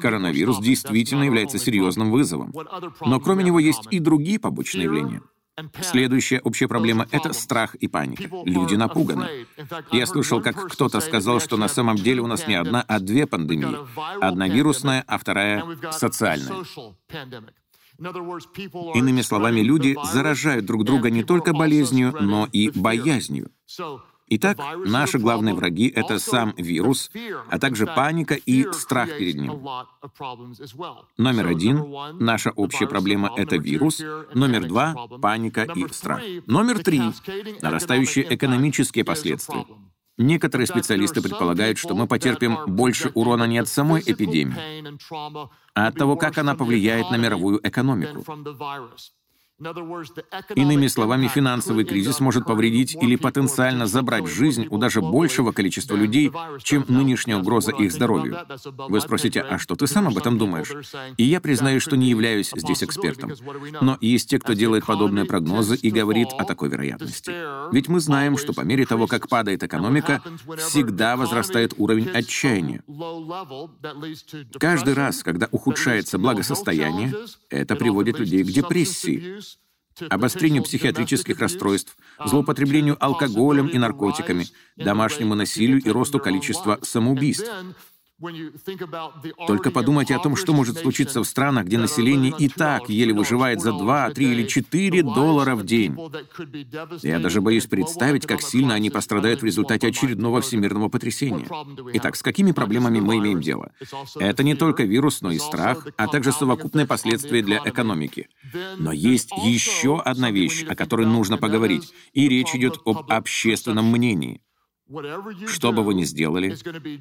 Коронавирус 0.00 0.58
действительно 0.58 1.24
является 1.24 1.58
серьезным 1.58 2.10
вызовом. 2.10 2.52
Но 3.00 3.20
кроме 3.20 3.44
него 3.44 3.58
есть 3.58 3.86
и 3.90 4.00
другие 4.00 4.38
побочные 4.38 4.84
явления. 4.84 5.22
Следующая 5.80 6.40
общая 6.40 6.68
проблема— 6.68 7.06
это 7.10 7.32
страх 7.32 7.74
и 7.76 7.88
паника. 7.88 8.24
Люди 8.44 8.74
напуганы. 8.74 9.46
Я 9.90 10.06
слышал, 10.06 10.42
как 10.42 10.68
кто-то 10.68 11.00
сказал, 11.00 11.40
что 11.40 11.56
на 11.56 11.68
самом 11.68 11.96
деле 11.96 12.20
у 12.20 12.26
нас 12.26 12.46
не 12.46 12.54
одна, 12.54 12.84
а 12.86 13.00
две 13.00 13.26
пандемии. 13.26 13.78
Одна 14.20 14.48
вирусная, 14.48 15.02
а 15.06 15.16
вторая 15.18 15.64
социальная. 15.92 16.64
Иными 18.94 19.22
словами, 19.22 19.60
люди 19.60 19.96
заражают 20.12 20.66
друг 20.66 20.84
друга 20.84 21.10
не 21.10 21.24
только 21.24 21.54
болезнью, 21.54 22.14
но 22.20 22.46
и 22.52 22.70
боязнью. 22.74 23.50
Итак, 24.28 24.58
наши 24.84 25.18
главные 25.18 25.54
враги— 25.54 25.88
это 25.94 26.18
сам 26.18 26.52
вирус, 26.56 27.10
а 27.48 27.58
также 27.58 27.86
паника 27.86 28.34
и 28.34 28.66
страх 28.72 29.08
перед 29.18 29.36
ним. 29.36 29.62
Номер 31.16 31.46
один— 31.46 31.86
наша 32.20 32.50
общая 32.50 32.86
проблема— 32.88 33.32
это 33.36 33.56
вирус. 33.56 34.02
Номер 34.34 34.66
два— 34.66 34.94
паника 35.22 35.62
и 35.62 35.86
страх. 35.92 36.22
Номер 36.46 36.82
три— 36.82 37.00
нарастающие 37.62 38.34
экономические 38.34 39.04
последствия. 39.04 39.64
Некоторые 40.18 40.66
специалисты 40.66 41.20
предполагают, 41.20 41.78
что 41.78 41.94
мы 41.94 42.06
потерпим 42.06 42.58
больше 42.66 43.10
урона 43.14 43.44
не 43.44 43.58
от 43.58 43.68
самой 43.68 44.02
эпидемии, 44.04 44.56
а 45.74 45.88
от 45.88 45.94
того, 45.94 46.16
как 46.16 46.38
она 46.38 46.54
повлияет 46.54 47.10
на 47.10 47.16
мировую 47.16 47.60
экономику. 47.62 48.24
Иными 49.58 50.86
словами, 50.86 51.28
финансовый 51.28 51.86
кризис 51.86 52.20
может 52.20 52.44
повредить 52.44 52.94
или 52.94 53.16
потенциально 53.16 53.86
забрать 53.86 54.26
жизнь 54.26 54.66
у 54.68 54.76
даже 54.76 55.00
большего 55.00 55.52
количества 55.52 55.96
людей, 55.96 56.30
чем 56.62 56.84
нынешняя 56.88 57.38
угроза 57.38 57.72
их 57.72 57.90
здоровью. 57.90 58.38
Вы 58.76 59.00
спросите, 59.00 59.40
а 59.40 59.58
что 59.58 59.74
ты 59.74 59.86
сам 59.86 60.08
об 60.08 60.18
этом 60.18 60.36
думаешь? 60.36 60.70
И 61.16 61.24
я 61.24 61.40
признаю, 61.40 61.80
что 61.80 61.96
не 61.96 62.10
являюсь 62.10 62.50
здесь 62.54 62.84
экспертом. 62.84 63.32
Но 63.80 63.96
есть 64.02 64.28
те, 64.28 64.38
кто 64.38 64.52
делает 64.52 64.84
подобные 64.84 65.24
прогнозы 65.24 65.76
и 65.76 65.90
говорит 65.90 66.28
о 66.36 66.44
такой 66.44 66.68
вероятности. 66.68 67.32
Ведь 67.72 67.88
мы 67.88 68.00
знаем, 68.00 68.36
что 68.36 68.52
по 68.52 68.60
мере 68.60 68.84
того, 68.84 69.06
как 69.06 69.26
падает 69.26 69.62
экономика, 69.62 70.20
всегда 70.58 71.16
возрастает 71.16 71.72
уровень 71.78 72.10
отчаяния. 72.10 72.82
Каждый 74.58 74.92
раз, 74.92 75.22
когда 75.22 75.48
ухудшается 75.50 76.18
благосостояние, 76.18 77.14
это 77.48 77.74
приводит 77.74 78.18
людей 78.18 78.44
к 78.44 78.48
депрессии, 78.48 79.45
обострению 80.08 80.62
психиатрических 80.62 81.38
расстройств, 81.40 81.96
злоупотреблению 82.24 82.96
алкоголем 83.00 83.68
и 83.68 83.78
наркотиками, 83.78 84.46
домашнему 84.76 85.34
насилию 85.34 85.80
и 85.80 85.90
росту 85.90 86.18
количества 86.18 86.78
самоубийств. 86.82 87.50
Только 89.46 89.70
подумайте 89.70 90.14
о 90.16 90.18
том, 90.18 90.36
что 90.36 90.54
может 90.54 90.78
случиться 90.78 91.20
в 91.20 91.26
странах, 91.26 91.66
где 91.66 91.76
население 91.76 92.32
и 92.38 92.48
так 92.48 92.88
еле 92.88 93.12
выживает 93.12 93.60
за 93.60 93.72
2, 93.72 94.10
3 94.10 94.26
или 94.26 94.46
4 94.46 95.02
доллара 95.02 95.54
в 95.54 95.64
день. 95.64 95.94
Я 97.02 97.18
даже 97.18 97.42
боюсь 97.42 97.66
представить, 97.66 98.26
как 98.26 98.40
сильно 98.40 98.74
они 98.74 98.88
пострадают 98.88 99.42
в 99.42 99.44
результате 99.44 99.88
очередного 99.88 100.40
всемирного 100.40 100.88
потрясения. 100.88 101.46
Итак, 101.94 102.16
с 102.16 102.22
какими 102.22 102.52
проблемами 102.52 103.00
мы 103.00 103.18
имеем 103.18 103.42
дело? 103.42 103.72
Это 104.18 104.42
не 104.42 104.54
только 104.54 104.84
вирус, 104.84 105.20
но 105.20 105.30
и 105.30 105.38
страх, 105.38 105.86
а 105.98 106.08
также 106.08 106.32
совокупные 106.32 106.86
последствия 106.86 107.42
для 107.42 107.60
экономики. 107.64 108.28
Но 108.78 108.92
есть 108.92 109.30
еще 109.44 110.00
одна 110.00 110.30
вещь, 110.30 110.64
о 110.66 110.74
которой 110.74 111.06
нужно 111.06 111.36
поговорить, 111.36 111.92
и 112.14 112.28
речь 112.28 112.54
идет 112.54 112.80
об 112.86 113.10
общественном 113.10 113.90
мнении. 113.90 114.40
Что 115.48 115.72
бы 115.72 115.82
вы 115.82 115.94
ни 115.94 116.04
сделали, 116.04 116.56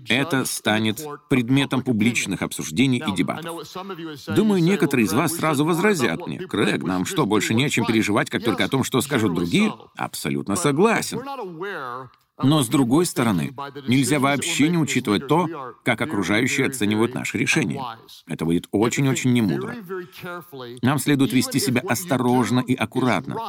это 0.10 0.46
станет 0.46 1.06
предметом 1.30 1.84
публичных 1.84 2.42
обсуждений 2.42 3.04
и 3.06 3.12
дебатов. 3.12 3.68
Думаю, 4.27 4.63
некоторые 4.63 5.06
из 5.06 5.13
вас 5.13 5.36
сразу 5.36 5.65
возразят 5.65 6.25
мне, 6.25 6.39
«Крэг, 6.39 6.84
нам 6.84 7.06
что, 7.06 7.25
больше 7.25 7.54
не 7.54 7.65
о 7.65 7.70
чем 7.70 7.86
переживать, 7.86 8.30
как 8.30 8.44
только 8.44 8.63
о 8.65 8.70
том, 8.70 8.84
что 8.84 9.01
скажут 9.01 9.34
другие?» 9.34 9.74
Абсолютно 9.96 10.56
согласен. 10.56 11.22
Но, 12.44 12.63
с 12.63 12.68
другой 12.68 13.06
стороны, 13.06 13.54
нельзя 13.88 14.20
вообще 14.20 14.68
не 14.70 14.77
учитывать 14.77 15.27
то, 15.27 15.75
как 15.84 16.01
окружающие 16.01 16.68
оценивают 16.68 17.13
наши 17.13 17.38
решения. 17.38 17.82
Это 18.27 18.46
будет 18.46 18.68
очень-очень 18.72 19.32
немудро. 19.32 19.75
Нам 20.82 21.00
следует 21.00 21.32
вести 21.34 21.60
себя 21.60 21.82
осторожно 21.88 22.60
и 22.60 22.75
аккуратно. 22.75 23.39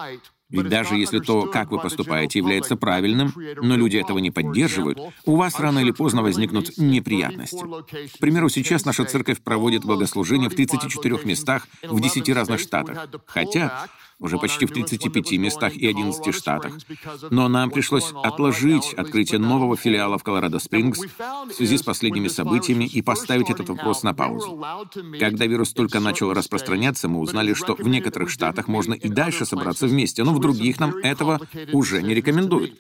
Ведь 0.49 0.69
даже 0.69 0.97
если 0.97 1.19
то, 1.19 1.47
как 1.47 1.71
вы 1.71 1.79
поступаете, 1.81 2.39
является 2.39 2.77
правильным, 2.77 3.33
но 3.63 3.77
люди 3.77 3.97
этого 3.97 4.19
не 4.19 4.31
поддерживают, 4.31 4.99
у 5.25 5.37
вас 5.37 5.59
рано 5.59 5.81
или 5.81 5.91
поздно 5.91 6.23
возникнут 6.23 6.79
неприятности. 6.79 7.65
К 8.17 8.19
примеру, 8.19 8.49
сейчас 8.49 8.85
наша 8.85 9.05
церковь 9.05 9.43
проводит 9.43 9.85
богослужение 9.85 10.49
в 10.49 10.55
34 10.55 11.19
местах 11.25 11.67
в 11.83 12.01
10 12.01 12.29
разных 12.31 12.61
штатах. 12.61 13.09
Хотя 13.27 13.89
уже 14.19 14.39
почти 14.39 14.67
в 14.67 14.73
35 14.73 15.33
местах 15.33 15.75
и 15.75 15.87
11 15.87 16.35
штатах. 16.35 16.73
Но 17.31 17.49
нам 17.49 17.71
пришлось 17.71 18.13
отложить 18.23 18.95
открытие 18.95 19.39
нового 19.39 19.77
филиала 19.77 20.19
в 20.19 20.25
Колорадо-Спрингс 20.25 21.01
в 21.51 21.53
связи 21.53 21.77
с 21.77 21.83
последними 21.83 22.29
событиями 22.29 22.85
и 22.85 23.03
поставить 23.03 23.51
этот 23.51 23.69
вопрос 23.69 24.03
на 24.03 24.15
паузу. 24.15 24.63
Когда 25.19 25.47
вирус 25.47 25.73
только 25.73 26.01
начал 26.01 26.33
распространяться, 26.33 27.09
мы 27.09 27.21
узнали, 27.21 27.53
что 27.53 27.75
в 27.75 27.89
некоторых 27.89 28.31
штатах 28.31 28.69
можно 28.69 28.95
и 28.95 29.09
дальше 29.09 29.45
собраться 29.45 29.87
вместе, 29.87 30.25
но 30.25 30.33
в 30.33 30.41
других 30.41 30.81
нам 30.81 30.97
этого 30.97 31.41
уже 31.73 32.03
не 32.03 32.15
рекомендуют. 32.15 32.75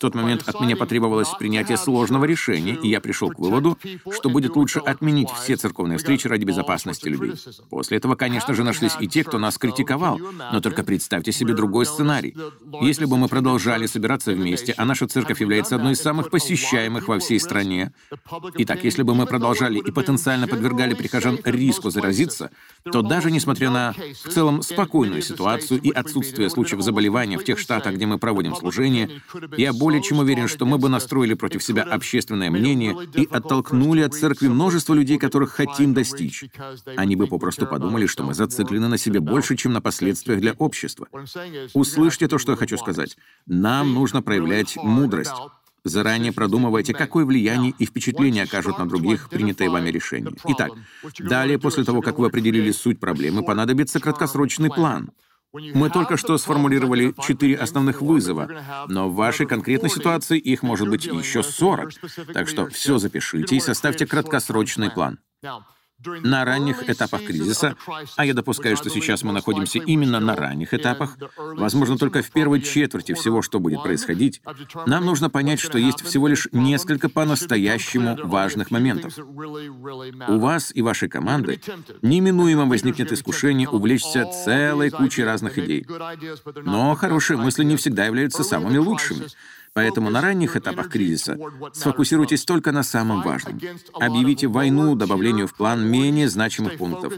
В 0.00 0.02
тот 0.02 0.14
момент 0.14 0.48
от 0.48 0.58
меня 0.62 0.76
потребовалось 0.76 1.28
принятие 1.38 1.76
сложного 1.76 2.24
решения, 2.24 2.74
и 2.74 2.88
я 2.88 3.02
пришел 3.02 3.28
к 3.28 3.38
выводу, 3.38 3.76
что 4.10 4.30
будет 4.30 4.56
лучше 4.56 4.78
отменить 4.78 5.28
все 5.28 5.56
церковные 5.56 5.98
встречи 5.98 6.26
ради 6.26 6.42
безопасности 6.44 7.06
людей. 7.06 7.34
После 7.68 7.98
этого, 7.98 8.14
конечно 8.14 8.54
же, 8.54 8.64
нашлись 8.64 8.94
и 8.98 9.06
те, 9.06 9.24
кто 9.24 9.38
нас 9.38 9.58
критиковал, 9.58 10.18
но 10.52 10.62
только 10.62 10.84
представьте 10.84 11.32
себе 11.32 11.52
другой 11.52 11.84
сценарий. 11.84 12.34
Если 12.80 13.04
бы 13.04 13.18
мы 13.18 13.28
продолжали 13.28 13.84
собираться 13.84 14.32
вместе, 14.32 14.72
а 14.78 14.86
наша 14.86 15.06
церковь 15.06 15.42
является 15.42 15.76
одной 15.76 15.92
из 15.92 16.00
самых 16.00 16.30
посещаемых 16.30 17.06
во 17.06 17.18
всей 17.18 17.38
стране, 17.38 17.92
итак, 18.56 18.82
если 18.84 19.02
бы 19.02 19.14
мы 19.14 19.26
продолжали 19.26 19.80
и 19.80 19.90
потенциально 19.90 20.48
подвергали 20.48 20.94
прихожан 20.94 21.38
риску 21.44 21.90
заразиться, 21.90 22.50
то 22.90 23.02
даже 23.02 23.30
несмотря 23.30 23.68
на 23.68 23.92
в 23.92 24.30
целом 24.30 24.62
спокойную 24.62 25.20
ситуацию 25.20 25.78
и 25.78 25.90
отсутствие 25.90 26.48
случаев 26.48 26.80
заболевания 26.80 27.36
в 27.36 27.44
тех 27.44 27.58
штатах, 27.58 27.96
где 27.96 28.06
мы 28.06 28.18
проводим 28.18 28.56
служение, 28.56 29.20
я 29.58 29.74
более 29.74 29.89
более 29.90 30.02
чем 30.04 30.20
уверен, 30.20 30.46
что 30.46 30.66
мы 30.66 30.78
бы 30.78 30.88
настроили 30.88 31.34
против 31.34 31.64
себя 31.64 31.82
общественное 31.82 32.48
мнение 32.48 32.96
и 33.12 33.26
оттолкнули 33.28 34.02
от 34.02 34.14
церкви 34.14 34.46
множество 34.46 34.94
людей, 34.94 35.18
которых 35.18 35.50
хотим 35.50 35.94
достичь. 35.94 36.44
Они 36.96 37.16
бы 37.16 37.26
попросту 37.26 37.66
подумали, 37.66 38.06
что 38.06 38.22
мы 38.22 38.32
зациклены 38.32 38.86
на 38.86 38.98
себе 38.98 39.18
больше, 39.18 39.56
чем 39.56 39.72
на 39.72 39.80
последствиях 39.80 40.40
для 40.40 40.52
общества. 40.52 41.08
Услышьте 41.74 42.28
то, 42.28 42.38
что 42.38 42.52
я 42.52 42.56
хочу 42.56 42.78
сказать. 42.78 43.16
Нам 43.46 43.92
нужно 43.92 44.22
проявлять 44.22 44.76
мудрость. 44.76 45.34
Заранее 45.82 46.32
продумывайте, 46.32 46.92
какое 46.92 47.24
влияние 47.24 47.74
и 47.76 47.84
впечатление 47.84 48.44
окажут 48.44 48.78
на 48.78 48.86
других 48.86 49.28
принятые 49.28 49.70
вами 49.70 49.90
решения. 49.90 50.30
Итак, 50.44 50.70
далее, 51.18 51.58
после 51.58 51.82
того, 51.82 52.00
как 52.00 52.20
вы 52.20 52.26
определили 52.26 52.70
суть 52.70 53.00
проблемы, 53.00 53.42
понадобится 53.42 53.98
краткосрочный 53.98 54.70
план— 54.70 55.10
мы 55.52 55.90
только 55.90 56.16
что 56.16 56.38
сформулировали 56.38 57.14
четыре 57.26 57.56
основных 57.56 58.02
вызова, 58.02 58.86
но 58.88 59.08
в 59.08 59.14
вашей 59.14 59.46
конкретной 59.46 59.90
ситуации 59.90 60.38
их 60.38 60.62
может 60.62 60.88
быть 60.88 61.06
еще 61.06 61.42
40. 61.42 61.90
Так 62.32 62.48
что 62.48 62.68
все 62.68 62.98
запишите 62.98 63.56
и 63.56 63.60
составьте 63.60 64.06
краткосрочный 64.06 64.90
план. 64.90 65.18
На 66.22 66.44
ранних 66.44 66.88
этапах 66.88 67.24
кризиса, 67.24 67.76
а 68.16 68.24
я 68.24 68.34
допускаю, 68.34 68.76
что 68.76 68.88
сейчас 68.90 69.22
мы 69.22 69.32
находимся 69.32 69.78
именно 69.78 70.20
на 70.20 70.34
ранних 70.34 70.72
этапах, 70.72 71.16
возможно, 71.36 71.98
только 71.98 72.22
в 72.22 72.30
первой 72.30 72.60
четверти 72.60 73.14
всего, 73.14 73.42
что 73.42 73.60
будет 73.60 73.82
происходить, 73.82 74.40
нам 74.86 75.04
нужно 75.04 75.30
понять, 75.30 75.60
что 75.60 75.78
есть 75.78 76.02
всего 76.02 76.28
лишь 76.28 76.48
несколько 76.52 77.08
по-настоящему 77.08 78.18
важных 78.24 78.70
моментов. 78.70 79.18
У 79.18 80.38
вас 80.38 80.72
и 80.74 80.82
вашей 80.82 81.08
команды 81.08 81.60
неминуемо 82.02 82.66
возникнет 82.66 83.12
искушение 83.12 83.68
увлечься 83.68 84.26
целой 84.44 84.90
кучей 84.90 85.24
разных 85.24 85.58
идей. 85.58 85.86
Но 86.64 86.94
хорошие 86.94 87.36
мысли 87.36 87.64
не 87.64 87.76
всегда 87.76 88.06
являются 88.06 88.42
самыми 88.42 88.78
лучшими. 88.78 89.26
Поэтому 89.72 90.10
на 90.10 90.20
ранних 90.20 90.56
этапах 90.56 90.88
кризиса 90.88 91.38
сфокусируйтесь 91.72 92.44
только 92.44 92.72
на 92.72 92.82
самом 92.82 93.22
важном. 93.22 93.60
Объявите 93.94 94.48
войну 94.48 94.96
добавлению 94.96 95.46
в 95.46 95.54
план 95.54 95.86
менее 95.86 96.28
значимых 96.28 96.76
пунктов. 96.76 97.12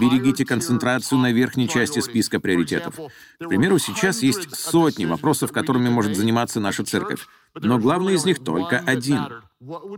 Берегите 0.00 0.44
концентрацию 0.44 1.18
на 1.18 1.32
верхней 1.32 1.68
части 1.68 1.98
списка 1.98 2.38
приоритетов. 2.38 2.94
К 3.40 3.48
примеру, 3.48 3.78
сейчас 3.78 4.22
есть 4.22 4.54
сотни 4.54 5.06
вопросов, 5.06 5.50
которыми 5.50 5.88
может 5.88 6.16
заниматься 6.16 6.60
наша 6.60 6.84
церковь. 6.84 7.26
Но 7.60 7.78
главный 7.78 8.14
из 8.14 8.24
них 8.24 8.38
только 8.42 8.78
один— 8.78 9.20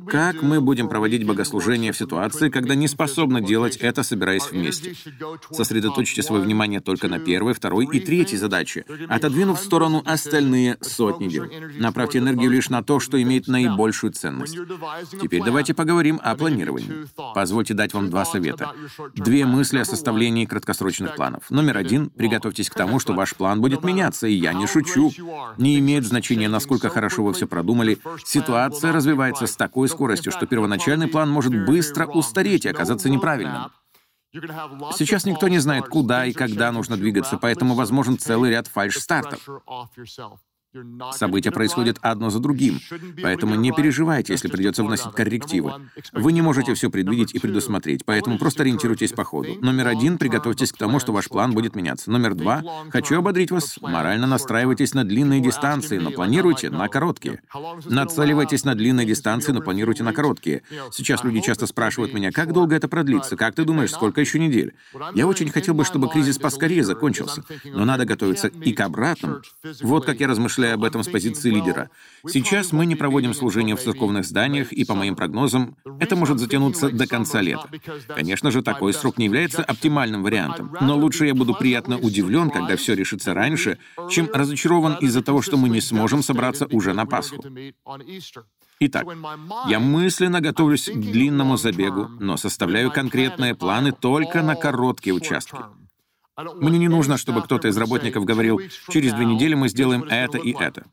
как 0.09 0.41
мы 0.41 0.63
будем 0.63 0.89
проводить 0.89 1.27
богослужение 1.27 1.93
в 1.93 1.97
ситуации, 1.97 2.49
когда 2.49 2.75
не 2.75 2.89
способны 2.89 3.43
делать 3.43 3.77
это, 3.77 4.03
собираясь 4.03 4.51
вместе? 4.51 4.95
Сосредоточьте 5.51 6.23
свое 6.23 6.43
внимание 6.43 6.81
только 6.81 7.09
на 7.09 7.19
первой, 7.19 7.53
второй 7.53 7.85
и 7.85 8.01
третьей 8.01 8.39
задаче, 8.39 8.87
отодвинув 9.11 9.61
в 9.61 9.63
сторону 9.63 10.03
остальные 10.07 10.79
сотни 10.81 11.29
дел. 11.29 11.45
Направьте 11.79 12.21
энергию 12.21 12.51
лишь 12.51 12.71
на 12.71 12.83
то, 12.83 13.01
что 13.01 13.21
имеет 13.21 13.49
наибольшую 13.49 14.15
ценность. 14.15 14.57
Теперь 15.21 15.43
давайте 15.45 15.75
поговорим 15.75 16.19
о 16.23 16.35
планировании. 16.37 17.07
Позвольте 17.35 17.75
дать 17.75 17.93
вам 17.93 18.09
два 18.09 18.25
совета. 18.25 18.73
Две 19.15 19.45
мысли 19.45 19.79
о 19.79 19.85
составлении 19.85 20.47
краткосрочных 20.47 21.17
планов. 21.17 21.51
Номер 21.51 21.77
один— 21.77 22.09
приготовьтесь 22.17 22.71
к 22.71 22.75
тому, 22.75 22.99
что 22.99 23.13
ваш 23.13 23.35
план 23.35 23.61
будет 23.61 23.85
меняться, 23.85 24.27
и 24.27 24.33
я 24.33 24.55
не 24.55 24.67
шучу. 24.67 25.13
Не 25.59 25.79
имеет 25.81 26.07
значения, 26.07 26.49
насколько 26.49 26.89
хорошо 26.89 27.25
вы 27.25 27.35
все 27.35 27.47
продумали, 27.51 27.99
ситуация 28.25 28.93
развивается 28.93 29.47
с 29.47 29.57
такой 29.57 29.89
скоростью, 29.89 30.33
что 30.33 30.47
первоначальный 30.47 31.09
план 31.09 31.31
может 31.31 31.67
быстро 31.67 32.07
устареть 32.07 32.65
и 32.65 32.69
оказаться 32.69 33.11
неправильным. 33.11 33.71
Сейчас 34.97 35.25
никто 35.25 35.49
не 35.49 35.59
знает, 35.59 35.89
куда 35.89 36.25
и 36.25 36.33
когда 36.33 36.71
нужно 36.73 36.97
двигаться, 36.97 37.37
поэтому 37.37 37.75
возможен 37.75 38.19
целый 38.19 38.51
ряд 38.51 38.69
фальш-стартов. 38.69 39.47
События 41.13 41.51
происходят 41.51 41.99
одно 42.01 42.31
за 42.31 42.39
другим, 42.39 42.79
поэтому 43.21 43.57
не 43.57 43.73
переживайте, 43.73 44.35
если 44.35 44.47
придется 44.47 44.85
вносить 44.85 45.13
коррективы. 45.13 45.73
Вы 46.13 46.33
не 46.33 46.43
можете 46.43 46.75
все 46.75 46.91
предвидеть 46.91 47.35
и 47.35 47.41
предусмотреть, 47.41 48.05
поэтому 48.05 48.39
просто 48.39 48.63
ориентируйтесь 48.63 49.13
по 49.13 49.25
ходу. 49.25 49.57
Номер 49.61 49.89
один— 49.89 50.17
приготовьтесь 50.19 50.73
к 50.73 50.77
тому, 50.77 51.01
что 51.01 51.13
ваш 51.13 51.29
план 51.29 51.55
будет 51.55 51.75
меняться. 51.75 52.13
Номер 52.13 52.37
два— 52.37 52.63
хочу 52.91 53.19
ободрить 53.19 53.51
вас, 53.51 53.79
морально 53.81 54.29
настраивайтесь 54.29 54.95
на 54.95 55.05
длинные 55.05 55.41
дистанции, 55.41 55.99
но 55.99 56.13
планируйте 56.13 56.71
на 56.71 56.87
короткие. 56.87 57.43
Нацеливайтесь 57.87 58.65
на 58.65 58.77
длинные 58.77 59.07
дистанции, 59.07 59.51
но 59.51 59.63
планируйте 59.63 60.05
на 60.05 60.13
короткие. 60.13 60.63
Сейчас 60.93 61.25
люди 61.25 61.41
часто 61.41 61.67
спрашивают 61.67 62.15
меня, 62.15 62.31
как 62.31 62.53
долго 62.53 62.77
это 62.77 62.87
продлится, 62.87 63.37
как 63.37 63.57
ты 63.57 63.65
думаешь, 63.65 63.91
сколько 63.91 64.21
еще 64.21 64.39
недель? 64.39 64.75
Я 65.15 65.27
очень 65.27 65.51
хотел 65.51 65.75
бы, 65.75 65.85
чтобы 65.85 66.09
кризис 66.09 66.39
поскорее 66.39 66.85
закончился, 66.85 67.43
но 67.65 67.85
надо 67.85 68.05
готовиться 68.05 68.47
и 68.47 68.73
к 68.73 68.81
обратному. 68.81 69.41
Вот 69.81 70.07
как 70.07 70.21
я 70.21 70.29
размышляю 70.29 70.60
размышляя 70.61 70.75
об 70.75 70.85
этом 70.85 71.03
с 71.03 71.09
позиции 71.09 71.51
лидера. 71.51 71.91
Сейчас 72.27 72.73
мы 72.73 72.87
не 72.87 72.97
проводим 72.97 73.35
служения 73.35 73.75
в 73.77 73.81
церковных 73.81 74.25
зданиях, 74.25 74.73
и, 74.73 74.85
по 74.85 74.95
моим 74.95 75.17
прогнозам, 75.17 75.77
это 75.99 76.17
может 76.17 76.39
затянуться 76.39 76.91
до 76.91 77.07
конца 77.07 77.41
лета. 77.41 77.69
Конечно 78.09 78.51
же, 78.51 78.63
такой 78.63 78.93
срок 78.93 79.19
не 79.19 79.25
является 79.27 79.63
оптимальным 79.63 80.23
вариантом, 80.23 80.77
но 80.81 80.97
лучше 80.97 81.27
я 81.27 81.35
буду 81.35 81.55
приятно 81.55 81.99
удивлен, 81.99 82.51
когда 82.51 82.77
все 82.77 82.95
решится 82.95 83.35
раньше, 83.35 83.79
чем 84.11 84.29
разочарован 84.33 84.97
из-за 85.01 85.23
того, 85.23 85.43
что 85.43 85.57
мы 85.57 85.69
не 85.69 85.81
сможем 85.81 86.23
собраться 86.23 86.67
уже 86.67 86.93
на 86.93 87.07
Пасху. 87.07 87.43
Итак, 88.83 89.07
я 89.69 89.79
мысленно 89.79 90.41
готовлюсь 90.41 90.89
к 90.89 90.99
длинному 90.99 91.57
забегу, 91.57 92.09
но 92.19 92.37
составляю 92.37 92.91
конкретные 92.91 93.55
планы 93.55 93.93
только 93.93 94.43
на 94.43 94.55
короткие 94.55 95.15
участки. 95.15 95.59
Мне 96.61 96.79
не 96.79 96.89
нужно, 96.89 97.17
чтобы 97.17 97.43
кто-то 97.43 97.69
из 97.69 97.77
работников 97.77 98.25
говорил, 98.25 98.61
через 98.89 99.13
две 99.13 99.25
недели 99.25 99.55
мы 99.55 99.69
сделаем 99.69 100.05
это 100.05 100.39
и 100.39 100.53
это. 100.53 100.85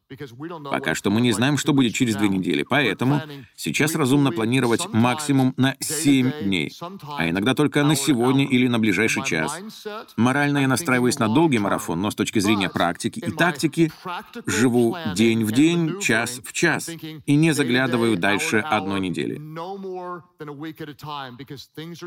Пока 0.64 0.96
что 0.96 1.10
мы 1.10 1.22
не 1.22 1.32
знаем, 1.32 1.58
что 1.58 1.74
будет 1.74 1.94
через 1.94 2.16
две 2.16 2.30
недели, 2.30 2.64
поэтому 2.64 3.22
сейчас 3.56 3.96
разумно 3.96 4.32
планировать 4.32 4.92
максимум 4.94 5.54
на 5.58 5.76
7 5.80 6.44
дней, 6.44 6.74
а 7.18 7.30
иногда 7.30 7.54
только 7.54 7.84
на 7.84 7.96
сегодня 7.96 8.46
или 8.46 8.68
на 8.68 8.80
ближайший 8.80 9.24
час. 9.24 9.60
Морально 10.16 10.60
я 10.60 10.68
настраиваюсь 10.68 11.20
на 11.20 11.28
долгий 11.28 11.60
марафон, 11.60 12.02
но 12.02 12.12
с 12.12 12.16
точки 12.16 12.40
зрения 12.40 12.70
практики 12.70 13.20
и 13.20 13.32
тактики 13.32 13.92
живу 14.46 14.96
день 15.16 15.44
в 15.44 15.52
день, 15.52 16.00
час 16.00 16.42
в 16.44 16.54
час, 16.54 16.90
и 16.90 17.36
не 17.36 17.52
заглядываю 17.54 18.18
дальше 18.18 18.58
одной 18.58 19.00
недели. 19.00 19.42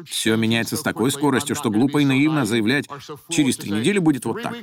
Все 0.05 0.37
меняется 0.37 0.77
с 0.77 0.83
такой 0.83 1.11
скоростью, 1.11 1.57
что 1.57 1.71
глупо 1.71 1.99
и 1.99 2.05
наивно 2.05 2.45
заявлять, 2.45 2.87
Через 3.31 3.57
три 3.57 3.71
недели 3.71 3.99
будет 3.99 4.25
вот 4.25 4.43
так. 4.43 4.55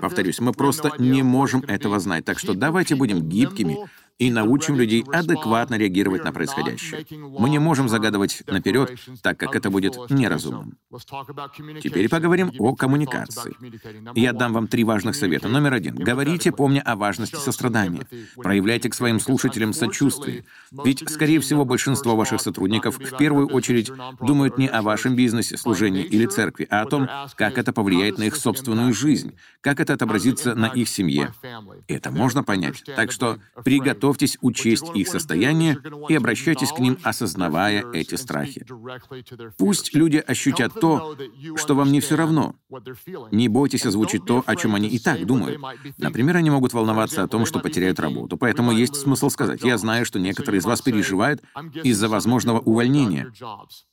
Повторюсь, 0.00 0.40
мы 0.40 0.52
просто 0.52 0.92
не 0.98 1.22
можем 1.22 1.60
этого 1.60 1.98
знать, 1.98 2.24
так 2.24 2.38
что 2.38 2.54
давайте 2.54 2.94
будем 2.94 3.28
гибкими 3.28 3.78
и 4.20 4.30
научим 4.30 4.76
людей 4.76 5.02
адекватно 5.10 5.76
реагировать 5.76 6.24
на 6.24 6.32
происходящее. 6.32 7.06
Мы 7.10 7.48
не 7.48 7.58
можем 7.58 7.88
загадывать 7.88 8.42
наперед, 8.46 8.94
так 9.22 9.38
как 9.38 9.56
это 9.56 9.70
будет 9.70 9.96
неразумным. 10.10 10.76
Теперь 11.82 12.08
поговорим 12.10 12.52
о 12.58 12.74
коммуникации. 12.74 13.56
Я 14.14 14.34
дам 14.34 14.52
вам 14.52 14.68
три 14.68 14.84
важных 14.84 15.16
совета. 15.16 15.48
Номер 15.48 15.72
один. 15.72 15.96
Говорите, 15.96 16.52
помня 16.52 16.82
о 16.82 16.96
важности 16.96 17.36
сострадания. 17.36 18.06
Проявляйте 18.36 18.90
к 18.90 18.94
своим 18.94 19.20
слушателям 19.20 19.72
сочувствие. 19.72 20.44
Ведь, 20.84 21.02
скорее 21.08 21.40
всего, 21.40 21.64
большинство 21.64 22.14
ваших 22.14 22.42
сотрудников 22.42 22.98
в 22.98 23.16
первую 23.16 23.48
очередь 23.48 23.90
думают 24.20 24.58
не 24.58 24.68
о 24.68 24.82
вашем 24.82 25.16
бизнесе, 25.16 25.56
служении 25.56 26.04
или 26.04 26.26
церкви, 26.26 26.66
а 26.70 26.82
о 26.82 26.86
том, 26.86 27.08
как 27.36 27.56
это 27.56 27.72
повлияет 27.72 28.18
на 28.18 28.24
их 28.24 28.36
собственную 28.36 28.92
жизнь, 28.92 29.34
как 29.62 29.80
это 29.80 29.94
отобразится 29.94 30.54
на 30.54 30.66
их 30.66 30.90
семье. 30.90 31.32
Это 31.88 32.10
можно 32.10 32.44
понять. 32.44 32.82
Так 32.84 33.12
что 33.12 33.38
приготовьтесь 33.64 34.09
учесть 34.40 34.84
их 34.94 35.08
состояние 35.08 35.78
и 36.08 36.14
обращайтесь 36.14 36.72
к 36.72 36.78
ним, 36.78 36.98
осознавая 37.02 37.84
эти 37.92 38.14
страхи. 38.14 38.66
Пусть 39.58 39.94
люди 39.94 40.16
ощутят 40.16 40.74
то, 40.74 41.16
что 41.56 41.74
вам 41.74 41.92
не 41.92 42.00
все 42.00 42.16
равно. 42.16 42.54
Не 43.30 43.48
бойтесь 43.48 43.86
озвучить 43.86 44.24
то, 44.24 44.42
о 44.46 44.56
чем 44.56 44.74
они 44.74 44.88
и 44.88 44.98
так 44.98 45.26
думают. 45.26 45.60
Например, 45.98 46.36
они 46.36 46.50
могут 46.50 46.72
волноваться 46.72 47.22
о 47.22 47.28
том, 47.28 47.46
что 47.46 47.60
потеряют 47.60 48.00
работу. 48.00 48.36
Поэтому 48.36 48.72
есть 48.72 48.96
смысл 48.96 49.30
сказать, 49.30 49.62
я 49.62 49.78
знаю, 49.78 50.04
что 50.04 50.18
некоторые 50.18 50.60
из 50.60 50.64
вас 50.64 50.82
переживают 50.82 51.42
из-за 51.82 52.08
возможного 52.08 52.60
увольнения. 52.60 53.32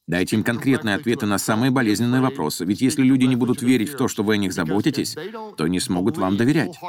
Дайте 0.08 0.38
им 0.38 0.43
конкретные 0.43 0.96
ответы 0.96 1.26
на 1.26 1.38
самые 1.38 1.70
болезненные 1.70 2.22
вопросы, 2.22 2.63
ведь 2.63 2.80
если 2.80 3.04
люди 3.04 3.26
не 3.26 3.36
будут 3.36 3.62
верить 3.62 3.89
в 3.89 3.98
то, 3.98 4.08
что 4.08 4.24
вы 4.24 4.36
о 4.36 4.38
них 4.38 4.54
заботитесь, 4.54 5.17
то 5.58 5.67
не 5.67 5.82
смогут 5.82 6.17
вам 6.17 6.38
доверять. 6.38 6.80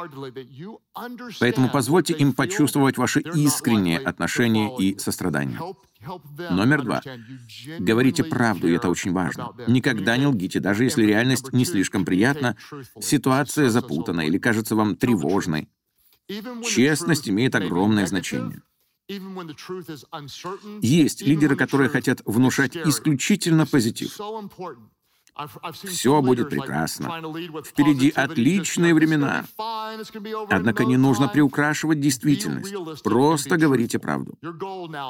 Поэтому 1.41 1.69
позвольте 1.69 2.13
им 2.13 2.31
почувствовать 2.31 2.97
ваше 2.97 3.19
искреннее 3.19 3.99
отношение 3.99 4.73
и 4.79 4.97
сострадание. 4.97 5.59
Номер 6.49 6.83
два. 6.83 7.01
Говорите 7.79 8.23
правду, 8.23 8.69
и 8.69 8.75
это 8.75 8.89
очень 8.89 9.11
важно. 9.11 9.49
Никогда 9.67 10.15
не 10.15 10.27
лгите, 10.27 10.61
даже 10.61 10.85
если 10.85 11.03
реальность 11.05 11.51
не 11.51 11.65
слишком 11.65 12.05
приятна, 12.05 12.55
ситуация 13.01 13.69
запутана 13.69 14.21
или 14.21 14.37
кажется 14.37 14.77
вам 14.77 14.95
тревожной. 14.95 15.67
Честность 16.63 17.27
имеет 17.29 17.55
огромное 17.55 18.05
значение. 18.05 18.61
Есть 20.81 21.21
лидеры, 21.21 21.55
которые 21.55 21.89
хотят 21.89 22.21
внушать 22.25 22.77
исключительно 22.77 23.65
позитив. 23.65 24.11
Все 25.83 26.21
будет 26.21 26.49
прекрасно. 26.49 27.21
Впереди 27.65 28.09
отличные 28.09 28.93
времена. 28.93 29.45
Однако 30.49 30.85
не 30.85 30.97
нужно 30.97 31.27
приукрашивать 31.27 31.99
действительность. 31.99 32.73
Просто 33.03 33.57
говорите 33.57 33.99
правду. 33.99 34.33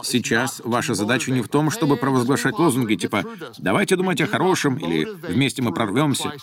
Сейчас 0.04 0.62
ваша 0.64 0.94
задача 0.94 1.32
не 1.32 1.42
в 1.42 1.48
том, 1.48 1.72
чтобы 1.72 1.98
провозглашать 1.98 2.58
лозунги 2.60 2.96
типа 2.96 3.24
«давайте 3.58 3.96
думать 3.96 4.22
о 4.22 4.28
хорошем» 4.28 4.76
или 4.78 5.08
«вместе 5.28 5.62
мы 5.62 5.74
прорвемся». 5.74 6.34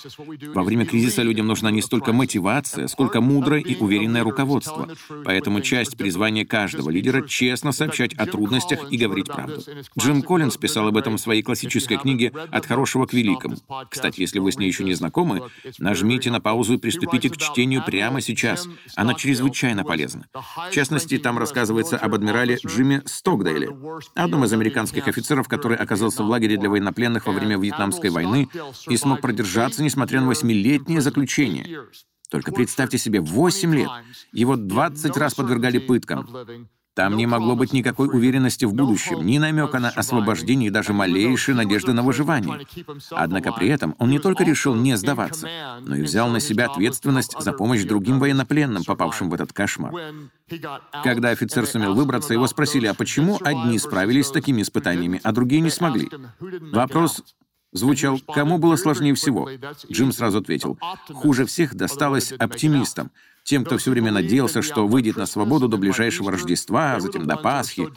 Во 0.54 0.62
время 0.62 0.86
кризиса 0.86 1.22
людям 1.22 1.46
нужна 1.46 1.70
не 1.70 1.82
столько 1.82 2.12
мотивация, 2.12 2.88
сколько 2.88 3.20
мудрое 3.20 3.62
и 3.62 3.76
уверенное 3.76 4.24
руководство. 4.24 4.88
Поэтому 5.24 5.60
часть 5.60 5.96
призвания 5.96 6.44
каждого 6.44 6.90
лидера— 6.90 7.26
честно 7.28 7.72
сообщать 7.72 8.14
о 8.14 8.26
трудностях 8.26 8.90
и 8.90 8.96
говорить 8.96 9.26
правду. 9.26 9.62
Джим 9.98 10.22
Коллинз 10.22 10.56
писал 10.56 10.88
об 10.88 10.96
этом 10.96 11.16
в 11.16 11.20
своей 11.20 11.42
классической 11.42 11.98
книге 11.98 12.32
«От 12.50 12.66
хорошего 12.66 13.06
к 13.06 13.12
великому». 13.12 13.56
Кстати, 13.90 14.20
если 14.20 14.38
вы 14.38 14.52
с 14.52 14.58
ней 14.58 14.66
еще 14.66 14.84
не 14.84 14.94
знакомы, 14.94 15.42
нажмите 15.78 16.30
на 16.30 16.40
паузу 16.40 16.74
и 16.74 16.78
приступите 16.78 17.30
к 17.30 17.36
чтению 17.36 17.84
прямо 17.84 18.20
сейчас. 18.20 18.68
Она 18.94 19.14
чрезвычайно 19.14 19.84
полезна. 19.84 20.26
В 20.32 20.70
частности, 20.70 21.18
там 21.18 21.38
рассказывается 21.38 21.96
об 21.96 22.14
адмирале 22.14 22.58
Джимми 22.64 23.02
Стокдейле, 23.04 23.76
одном 24.14 24.44
из 24.44 24.52
американских 24.52 25.08
офицеров, 25.08 25.48
который 25.48 25.76
оказался 25.76 26.22
в 26.22 26.26
лагере 26.26 26.56
для 26.56 26.70
военнопленных 26.70 27.26
во 27.26 27.32
время 27.32 27.58
Вьетнамской 27.58 28.10
войны 28.10 28.48
и 28.88 28.96
смог 28.96 29.20
продержаться, 29.20 29.82
несмотря 29.82 30.20
на 30.20 30.28
восьмилетнее 30.28 31.00
заключение. 31.00 31.86
Только 32.30 32.52
представьте 32.52 32.98
себе, 32.98 33.20
8 33.20 33.74
лет. 33.74 33.90
Его 34.32 34.56
20 34.56 35.16
раз 35.16 35.34
подвергали 35.34 35.78
пыткам. 35.78 36.26
Там 36.96 37.14
не 37.18 37.26
могло 37.26 37.56
быть 37.56 37.74
никакой 37.74 38.08
уверенности 38.08 38.64
в 38.64 38.72
будущем, 38.72 39.26
ни 39.26 39.36
намека 39.36 39.78
на 39.78 39.90
освобождение 39.90 40.68
и 40.68 40.70
даже 40.70 40.94
малейшей 40.94 41.52
надежды 41.52 41.92
на 41.92 42.02
выживание. 42.02 42.66
Однако 43.10 43.52
при 43.52 43.68
этом 43.68 43.94
он 43.98 44.08
не 44.08 44.18
только 44.18 44.44
решил 44.44 44.74
не 44.74 44.96
сдаваться, 44.96 45.46
но 45.82 45.94
и 45.94 46.00
взял 46.00 46.30
на 46.30 46.40
себя 46.40 46.64
ответственность 46.64 47.36
за 47.38 47.52
помощь 47.52 47.84
другим 47.84 48.18
военнопленным, 48.18 48.82
попавшим 48.82 49.28
в 49.28 49.34
этот 49.34 49.52
кошмар. 49.52 49.92
Когда 51.04 51.28
офицер 51.28 51.66
сумел 51.66 51.94
выбраться, 51.94 52.32
его 52.32 52.46
спросили, 52.46 52.86
а 52.86 52.94
почему 52.94 53.38
одни 53.42 53.78
справились 53.78 54.28
с 54.28 54.30
такими 54.30 54.62
испытаниями, 54.62 55.20
а 55.22 55.32
другие 55.32 55.60
не 55.60 55.70
смогли? 55.70 56.08
Вопрос 56.72 57.22
звучал 57.76 58.20
«Кому 58.34 58.58
было 58.58 58.76
сложнее 58.76 59.14
всего?» 59.14 59.48
Джим 59.90 60.12
сразу 60.12 60.38
ответил 60.38 60.78
«Хуже 61.08 61.46
всех 61.46 61.74
досталось 61.74 62.32
оптимистам, 62.32 63.10
тем, 63.46 63.64
кто 63.64 63.78
все 63.78 63.92
время 63.92 64.10
надеялся, 64.10 64.60
что 64.60 64.86
выйдет 64.88 65.16
на 65.16 65.24
свободу 65.24 65.68
до 65.68 65.76
ближайшего 65.76 66.32
Рождества, 66.32 66.94
а 66.94 67.00
затем 67.00 67.26
до 67.26 67.36
Пасхи. 67.36 67.88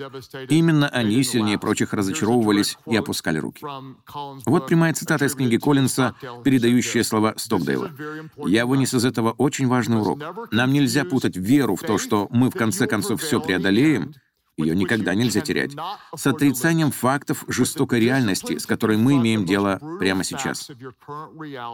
Именно 0.47 0.87
они 0.89 1.23
сильнее 1.23 1.57
прочих 1.57 1.91
разочаровывались 1.93 2.77
и 2.85 2.95
опускали 2.95 3.39
руки. 3.39 3.65
Вот 4.45 4.67
прямая 4.67 4.93
цитата 4.93 5.25
из 5.25 5.33
книги 5.33 5.57
Коллинса, 5.57 6.13
передающая 6.43 7.03
слова 7.03 7.33
Стокдейла. 7.35 7.91
«Я 8.45 8.67
вынес 8.67 8.93
из 8.93 9.03
этого 9.03 9.31
очень 9.31 9.67
важный 9.67 9.99
урок. 9.99 10.19
Нам 10.51 10.71
нельзя 10.71 11.03
путать 11.03 11.35
веру 11.35 11.75
в 11.75 11.81
то, 11.81 11.97
что 11.97 12.27
мы 12.29 12.51
в 12.51 12.53
конце 12.53 12.85
концов 12.85 13.21
все 13.21 13.41
преодолеем, 13.41 14.13
ее 14.60 14.76
никогда 14.76 15.15
нельзя 15.15 15.41
терять. 15.41 15.76
С 16.15 16.28
отрицанием 16.28 16.91
фактов 16.91 17.45
жестокой 17.48 18.00
реальности, 18.00 18.58
с 18.58 18.65
которой 18.65 18.98
мы 18.98 19.17
имеем 19.17 19.45
дело 19.45 19.80
прямо 20.00 20.24
сейчас. 20.24 20.69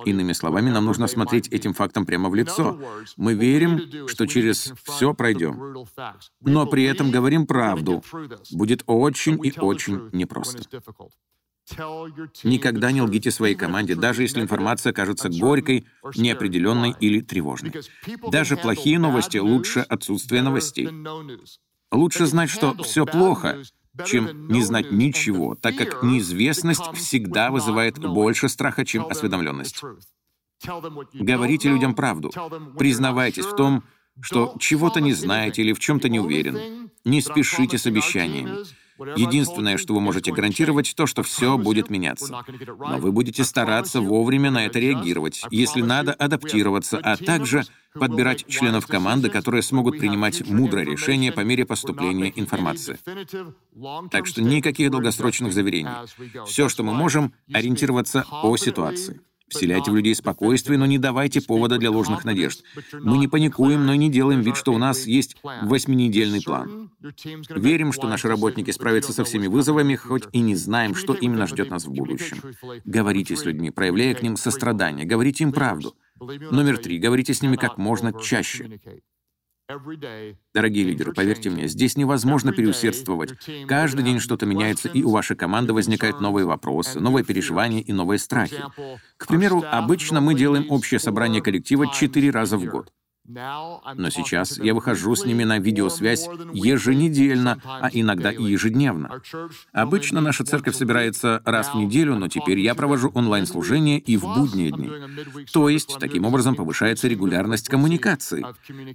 Иными 0.06 0.34
словами, 0.34 0.70
нам 0.70 0.86
нужно 0.86 1.08
смотреть 1.08 1.48
этим 1.50 1.74
фактам 1.74 2.06
прямо 2.06 2.30
в 2.30 2.36
лицо. 2.36 2.80
Мы 3.18 3.34
верим, 3.34 4.08
что 4.08 4.26
через 4.26 4.74
все 4.84 5.14
пройдем. 5.14 5.86
Но 6.42 6.66
при 6.66 6.84
этом 6.84 7.12
говорим 7.12 7.46
правду. 7.46 8.04
Будет 8.52 8.84
очень 8.86 9.40
и 9.44 9.54
очень 9.60 10.10
непросто. 10.12 10.64
Никогда 12.44 12.92
не 12.92 13.02
лгите 13.02 13.32
своей 13.32 13.56
команде, 13.56 13.96
даже 13.96 14.22
если 14.22 14.42
информация 14.42 14.94
кажется 14.94 15.30
горькой, 15.30 15.86
неопределенной 16.16 16.96
или 17.00 17.22
тревожной. 17.22 17.74
Даже 18.32 18.56
плохие 18.56 19.00
новости 19.00 19.38
лучше 19.38 19.80
отсутствия 19.80 20.42
новостей. 20.44 20.88
Лучше 21.96 22.26
знать, 22.26 22.50
что 22.50 22.76
все 22.84 23.06
плохо, 23.06 23.64
чем 24.06 24.50
не 24.50 24.62
знать 24.62 24.92
ничего, 24.92 25.56
так 25.56 25.78
как 25.78 26.04
неизвестность 26.04 26.84
всегда 26.94 27.52
вызывает 27.52 27.98
больше 28.00 28.50
страха, 28.50 28.84
чем 28.86 29.06
осведомленность. 29.06 29.82
Говорите 31.14 31.70
людям 31.70 31.96
правду. 31.96 32.32
Признавайтесь 32.78 33.46
в 33.46 33.56
том, 33.56 33.84
что 34.22 34.56
чего-то 34.60 35.00
не 35.00 35.14
знаете 35.14 35.62
или 35.62 35.72
в 35.72 35.80
чем-то 35.80 36.10
не 36.10 36.20
уверены. 36.20 36.90
Не 37.06 37.22
спешите 37.22 37.78
с 37.78 37.86
обещаниями. 37.86 38.66
Единственное, 38.98 39.78
что 39.78 39.94
вы 39.94 40.02
можете 40.02 40.32
гарантировать, 40.32 40.94
то, 40.96 41.06
что 41.06 41.24
все 41.24 41.58
будет 41.58 41.90
меняться. 41.90 42.44
Но 42.68 42.98
вы 42.98 43.12
будете 43.12 43.44
стараться 43.44 44.00
вовремя 44.02 44.52
на 44.52 44.66
это 44.66 44.80
реагировать, 44.80 45.42
если 45.52 45.82
надо, 45.82 46.14
адаптироваться, 46.14 46.98
а 46.98 47.18
также 47.18 47.64
подбирать 47.94 48.46
членов 48.48 48.88
команды, 48.88 49.30
которые 49.30 49.62
смогут 49.62 50.00
принимать 50.00 50.48
мудрое 50.48 50.86
решение 50.86 51.32
по 51.32 51.42
мере 51.42 51.66
поступления 51.66 52.32
информации. 52.36 52.98
Так 54.12 54.28
что 54.28 54.42
никаких 54.42 54.92
долгосрочных 54.92 55.54
заверений. 55.54 55.92
Все, 56.46 56.70
что 56.70 56.84
мы 56.84 56.94
можем, 56.94 57.34
ориентироваться 57.54 58.26
по 58.42 58.56
ситуации. 58.58 59.22
Вселяйте 59.48 59.92
в 59.92 59.96
людей 59.96 60.16
спокойствие, 60.16 60.78
но 60.78 60.86
не 60.86 60.98
давайте 60.98 61.42
повода 61.42 61.78
для 61.78 61.92
ложных 61.92 62.26
надежд. 62.26 62.64
Мы 62.94 63.18
не 63.18 63.28
паникуем, 63.28 63.86
но 63.86 63.94
и 63.94 63.98
не 63.98 64.10
делаем 64.10 64.42
вид, 64.42 64.58
что 64.58 64.74
у 64.74 64.78
нас 64.78 65.06
есть 65.06 65.38
восьминедельный 65.62 66.42
план. 66.42 66.92
Верим, 67.50 67.92
что 67.92 68.08
наши 68.08 68.28
работники 68.28 68.72
справятся 68.72 69.14
со 69.14 69.24
всеми 69.24 69.48
вызовами, 69.48 69.96
хоть 69.96 70.24
и 70.32 70.40
не 70.40 70.56
знаем, 70.56 70.96
что 70.96 71.14
именно 71.14 71.48
ждет 71.48 71.70
нас 71.70 71.86
в 71.86 71.92
будущем. 71.92 72.42
Говорите 72.86 73.36
с 73.36 73.46
людьми, 73.46 73.70
проявляя 73.70 74.16
к 74.16 74.24
ним 74.24 74.36
сострадание, 74.36 75.06
говорите 75.06 75.44
им 75.44 75.52
правду. 75.52 75.96
Номер 76.20 76.78
три. 76.78 76.98
Говорите 76.98 77.34
с 77.34 77.42
ними 77.42 77.56
как 77.56 77.78
можно 77.78 78.14
чаще. 78.14 78.80
Дорогие 80.54 80.86
лидеры, 80.86 81.12
поверьте 81.14 81.50
мне, 81.50 81.68
здесь 81.68 81.98
невозможно 81.98 82.54
переусердствовать. 82.54 83.34
Каждый 83.68 84.04
день 84.04 84.20
что-то 84.20 84.46
меняется, 84.46 84.90
и 84.90 85.02
у 85.02 85.10
вашей 85.10 85.36
команды 85.36 85.74
возникают 85.74 86.22
новые 86.22 86.46
вопросы, 86.46 87.00
новые 87.00 87.26
переживания 87.26 87.82
и 87.82 87.92
новые 87.92 88.20
страхи. 88.20 88.64
К 89.18 89.28
примеру, 89.28 89.64
обычно 89.70 90.22
мы 90.22 90.36
делаем 90.36 90.68
общее 90.70 91.00
собрание 91.00 91.42
коллектива 91.42 91.92
четыре 91.92 92.30
раза 92.30 92.58
в 92.58 92.66
год. 92.66 92.92
Но 93.28 94.10
сейчас 94.12 94.58
я 94.58 94.74
выхожу 94.74 95.16
с 95.16 95.26
ними 95.26 95.44
на 95.44 95.58
видеосвязь 95.58 96.28
еженедельно, 96.54 97.60
а 97.66 97.90
иногда 97.92 98.32
и 98.32 98.44
ежедневно. 98.44 99.22
Обычно 99.74 100.22
наша 100.22 100.44
церковь 100.44 100.76
собирается 100.76 101.42
раз 101.44 101.70
в 101.70 101.76
неделю, 101.76 102.16
но 102.16 102.28
теперь 102.28 102.60
я 102.60 102.76
провожу 102.76 103.12
онлайн-служение 103.14 104.00
и 104.00 104.18
в 104.18 104.22
будние 104.22 104.72
дни. 104.72 104.92
То 105.52 105.70
есть, 105.70 105.98
таким 106.00 106.26
образом, 106.26 106.56
повышается 106.56 107.08
регулярность 107.08 107.68
коммуникации. 107.68 108.46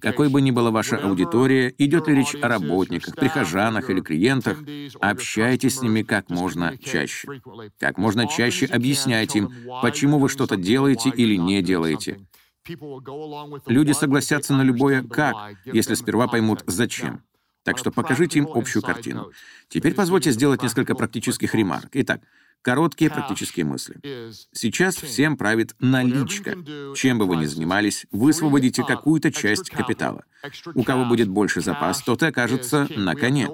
Какой 0.00 0.28
бы 0.28 0.40
ни 0.40 0.52
была 0.52 0.70
ваша 0.70 0.96
аудитория, 0.96 1.74
идет 1.78 2.06
ли 2.06 2.14
речь 2.14 2.36
о 2.36 2.48
работниках, 2.48 3.16
прихожанах 3.16 3.90
или 3.90 4.00
клиентах, 4.00 4.58
общайтесь 5.00 5.76
с 5.76 5.82
ними 5.82 6.02
как 6.02 6.30
можно 6.30 6.78
чаще. 6.78 7.28
Как 7.78 7.98
можно 7.98 8.28
чаще 8.28 8.66
объясняйте 8.66 9.40
им, 9.40 9.50
почему 9.82 10.18
вы 10.18 10.28
что-то 10.28 10.56
делаете 10.56 11.10
или 11.10 11.36
не 11.36 11.62
делаете. 11.62 12.20
Люди 13.66 13.92
согласятся 13.92 14.54
на 14.54 14.62
любое 14.62 15.02
«как», 15.02 15.56
если 15.64 15.94
сперва 15.94 16.28
поймут 16.28 16.62
«зачем». 16.66 17.22
Так 17.62 17.76
что 17.78 17.90
покажите 17.90 18.38
им 18.38 18.48
общую 18.52 18.82
картину. 18.82 19.30
Теперь 19.68 19.94
позвольте 19.94 20.30
сделать 20.30 20.62
несколько 20.62 20.94
практических 20.94 21.54
ремарок. 21.54 21.90
Итак, 21.92 22.22
Короткие 22.62 23.10
практические 23.10 23.64
мысли. 23.64 23.96
Сейчас 24.52 24.96
всем 24.96 25.36
правит 25.36 25.74
наличка. 25.78 26.56
Чем 26.94 27.18
бы 27.18 27.26
вы 27.26 27.36
ни 27.36 27.46
занимались, 27.46 28.06
высвободите 28.10 28.84
какую-то 28.84 29.32
часть 29.32 29.70
капитала. 29.70 30.24
У 30.74 30.82
кого 30.82 31.04
будет 31.04 31.28
больше 31.28 31.60
запас, 31.60 32.02
тот 32.02 32.22
и 32.22 32.26
окажется 32.26 32.88
на 32.96 33.14
коне. 33.14 33.48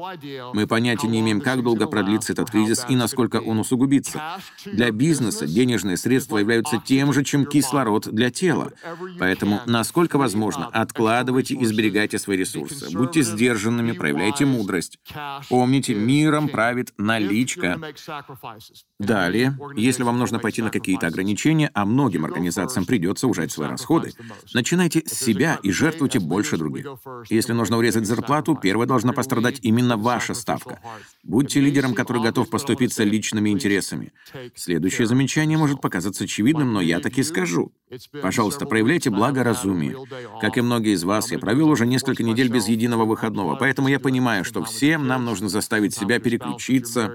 Мы 0.53 0.67
понятия 0.67 1.09
не 1.09 1.21
имеем, 1.21 1.41
как 1.41 1.63
долго 1.63 1.87
продлится 1.87 2.33
этот 2.33 2.51
кризис 2.51 2.85
и 2.89 2.97
насколько 2.97 3.37
он 3.37 3.59
усугубится. 3.59 4.41
Для 4.65 4.91
бизнеса 4.91 5.47
денежные 5.47 5.97
средства 5.97 6.39
являются 6.39 6.81
тем 6.85 7.13
же, 7.13 7.25
чем 7.25 7.47
кислород 7.47 8.09
для 8.09 8.31
тела. 8.31 8.73
Поэтому, 9.19 9.61
насколько 9.67 10.19
возможно, 10.19 10.67
откладывайте 10.67 11.55
и 11.55 11.65
сберегайте 11.65 12.19
свои 12.19 12.37
ресурсы. 12.37 12.91
Будьте 12.93 13.23
сдержанными, 13.23 13.93
проявляйте 13.93 14.45
мудрость. 14.47 14.99
Помните, 15.49 15.95
миром 15.95 16.49
правит 16.49 16.93
наличка. 16.99 17.81
Далее, 18.99 19.59
если 19.77 20.05
вам 20.05 20.19
нужно 20.19 20.39
пойти 20.39 20.63
на 20.63 20.71
какие-то 20.71 21.07
ограничения, 21.07 21.71
а 21.75 21.85
многим 21.85 22.25
организациям 22.25 22.87
придется 22.87 23.29
ужать 23.29 23.53
свои 23.53 23.69
расходы, 23.69 24.13
начинайте 24.55 25.03
с 25.07 25.13
себя 25.13 25.59
и 25.63 25.71
жертвуйте 25.71 26.19
больше 26.19 26.57
других. 26.57 26.87
Если 27.29 27.53
нужно 27.53 27.77
урезать 27.77 28.07
зарплату, 28.07 28.55
первой 28.57 28.87
должна 28.87 29.13
пострадать 29.13 29.59
именно 29.61 29.99
ваша 29.99 30.33
ставка. 30.33 30.81
Будьте 31.23 31.61
лидером, 31.61 31.93
который 31.93 32.23
готов 32.23 32.49
поступиться 32.49 33.05
личными 33.05 33.51
интересами. 33.51 34.15
Следующее 34.55 35.07
замечание 35.07 35.59
может 35.59 35.83
показаться 35.83 36.25
очевидным, 36.25 36.73
но 36.73 36.81
я 36.81 36.99
таки 37.01 37.23
скажу. 37.23 37.73
Пожалуйста, 38.23 38.65
проявляйте 38.65 39.11
благоразумие. 39.11 39.95
Как 40.41 40.57
и 40.57 40.63
многие 40.63 40.95
из 40.95 41.05
вас, 41.05 41.31
я 41.31 41.39
провел 41.39 41.69
уже 41.69 41.85
несколько 41.85 42.23
недель 42.23 42.49
без 42.49 42.67
единого 42.67 43.05
выходного, 43.05 43.57
поэтому 43.57 43.89
я 43.89 44.01
понимаю, 44.01 44.43
что 44.43 44.65
всем 44.65 45.07
нам 45.07 45.27
нужно 45.27 45.51
заставить 45.51 45.95
себя 45.95 46.19
переключиться, 46.19 47.13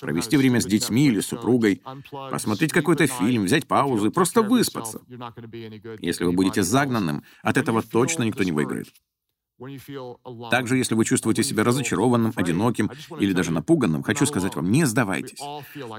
провести 0.00 0.36
время 0.36 0.60
с 0.60 0.66
детьми 0.66 1.06
или 1.06 1.20
супругой, 1.20 1.82
посмотреть 2.30 2.72
какой-то 2.72 3.06
фильм, 3.06 3.44
взять 3.44 3.66
паузу 3.66 4.08
и 4.08 4.10
просто 4.10 4.42
выспаться. 4.42 5.00
Если 6.00 6.24
вы 6.24 6.32
будете 6.32 6.62
загнанным, 6.62 7.22
от 7.42 7.56
этого 7.56 7.82
точно 7.82 8.24
никто 8.24 8.44
не 8.44 8.52
выиграет. 8.52 8.88
Также, 10.50 10.76
если 10.76 10.94
вы 10.94 11.04
чувствуете 11.04 11.44
себя 11.44 11.62
разочарованным, 11.62 12.32
одиноким 12.34 12.90
или 13.20 13.32
даже 13.32 13.52
напуганным, 13.52 14.02
хочу 14.02 14.26
сказать 14.26 14.56
вам, 14.56 14.70
не 14.70 14.84
сдавайтесь. 14.84 15.40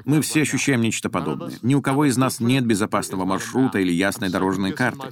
Мы 0.03 0.21
все 0.21 0.41
ощущаем 0.41 0.81
нечто 0.81 1.09
подобное. 1.09 1.57
Ни 1.61 1.73
у 1.73 1.81
кого 1.81 2.05
из 2.05 2.17
нас 2.17 2.39
нет 2.39 2.65
безопасного 2.65 3.23
маршрута 3.25 3.79
или 3.79 3.93
ясной 3.93 4.29
дорожной 4.29 4.73
карты. 4.73 5.09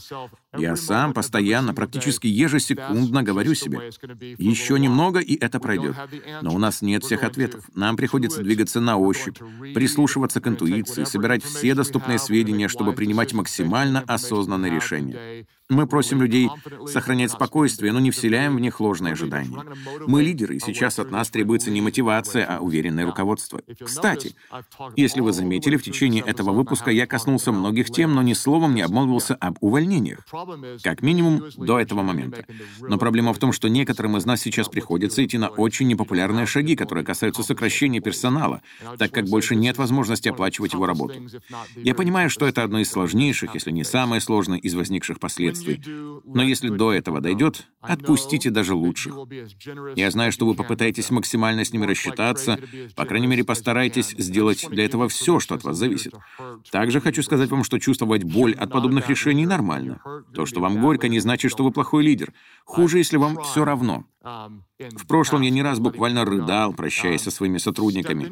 Я 0.57 0.75
сам 0.75 1.13
постоянно, 1.13 1.73
практически 1.73 2.27
ежесекундно 2.27 3.23
говорю 3.23 3.53
себе, 3.53 3.89
еще 4.37 4.79
немного, 4.79 5.19
и 5.19 5.35
это 5.35 5.59
пройдет. 5.59 5.95
Но 6.41 6.53
у 6.53 6.59
нас 6.59 6.81
нет 6.81 7.03
всех 7.03 7.23
ответов. 7.23 7.65
Нам 7.73 7.95
приходится 7.95 8.41
двигаться 8.41 8.79
на 8.79 8.97
ощупь, 8.97 9.39
прислушиваться 9.73 10.41
к 10.41 10.47
интуиции, 10.47 11.03
собирать 11.03 11.43
все 11.43 11.73
доступные 11.73 12.19
сведения, 12.19 12.67
чтобы 12.67 12.93
принимать 12.93 13.33
максимально 13.33 14.03
осознанные 14.07 14.71
решения. 14.71 15.45
Мы 15.69 15.87
просим 15.87 16.21
людей 16.21 16.49
сохранять 16.87 17.31
спокойствие, 17.31 17.93
но 17.93 17.99
не 17.99 18.11
вселяем 18.11 18.57
в 18.57 18.59
них 18.59 18.79
ложные 18.79 19.13
ожидания. 19.13 19.63
Мы 20.05 20.21
лидеры, 20.21 20.57
и 20.57 20.59
сейчас 20.59 20.99
от 20.99 21.09
нас 21.09 21.29
требуется 21.29 21.71
не 21.71 21.81
мотивация, 21.81 22.45
а 22.45 22.59
уверенное 22.59 23.05
руководство. 23.05 23.61
Кстати, 23.83 24.35
если 24.95 25.21
вы 25.21 25.31
заметили, 25.31 25.77
в 25.77 25.83
течение 25.83 26.21
этого 26.21 26.51
выпуска 26.51 26.91
я 26.91 27.07
коснулся 27.07 27.51
многих 27.51 27.89
тем, 27.89 28.13
но 28.13 28.21
ни 28.21 28.33
словом 28.33 28.75
не 28.75 28.81
обмолвился 28.81 29.35
об 29.35 29.57
увольнениях. 29.61 30.19
Как 30.83 31.01
минимум, 31.01 31.43
до 31.57 31.79
этого 31.79 32.01
момента. 32.01 32.45
Но 32.81 32.97
проблема 32.97 33.33
в 33.33 33.39
том, 33.39 33.51
что 33.53 33.67
некоторым 33.67 34.17
из 34.17 34.25
нас 34.25 34.41
сейчас 34.41 34.67
приходится 34.67 35.23
идти 35.23 35.37
на 35.37 35.47
очень 35.47 35.87
непопулярные 35.87 36.45
шаги, 36.45 36.75
которые 36.75 37.05
касаются 37.05 37.43
сокращения 37.43 37.99
персонала, 37.99 38.61
так 38.97 39.11
как 39.11 39.25
больше 39.25 39.55
нет 39.55 39.77
возможности 39.77 40.29
оплачивать 40.29 40.73
его 40.73 40.85
работу. 40.85 41.15
Я 41.75 41.95
понимаю, 41.95 42.29
что 42.29 42.45
это 42.45 42.63
одно 42.63 42.79
из 42.79 42.89
сложнейших, 42.89 43.53
если 43.53 43.71
не 43.71 43.83
самое 43.83 44.21
сложное 44.21 44.57
из 44.57 44.73
возникших 44.73 45.19
последствий. 45.19 45.81
Но 46.25 46.43
если 46.43 46.69
до 46.69 46.93
этого 46.93 47.21
дойдет, 47.21 47.67
отпустите 47.81 48.49
даже 48.49 48.73
лучших. 48.75 49.15
Я 49.95 50.11
знаю, 50.11 50.31
что 50.31 50.45
вы 50.45 50.55
попытаетесь 50.55 51.09
максимально 51.11 51.65
с 51.65 51.73
ними 51.73 51.85
рассчитаться, 51.85 52.59
по 52.95 53.05
крайней 53.05 53.27
мере, 53.27 53.43
постарайтесь 53.43 54.15
сделать 54.17 54.67
для 54.69 54.85
этого 54.85 55.07
все, 55.07 55.39
что 55.39 55.55
от 55.55 55.63
вас 55.63 55.77
зависит. 55.77 56.13
Также 56.71 57.01
хочу 57.01 57.23
сказать 57.23 57.49
вам, 57.49 57.63
что 57.63 57.79
чувствовать 57.79 58.23
боль 58.23 58.53
от 58.53 58.71
подобных 58.71 59.09
решений 59.09 59.45
нормально. 59.45 59.99
То, 60.33 60.45
что 60.45 60.59
вам 60.59 60.81
горько, 60.81 61.07
не 61.07 61.19
значит, 61.19 61.51
что 61.51 61.63
вы 61.63 61.71
плохой 61.71 62.03
лидер. 62.03 62.33
Хуже, 62.65 62.97
если 62.97 63.17
вам 63.17 63.41
все 63.43 63.65
равно. 63.65 64.05
В 64.23 65.05
прошлом 65.05 65.41
я 65.41 65.49
не 65.49 65.61
раз 65.61 65.79
буквально 65.79 66.23
рыдал, 66.23 66.73
прощаясь 66.73 67.21
со 67.21 67.31
своими 67.31 67.57
сотрудниками. 67.57 68.31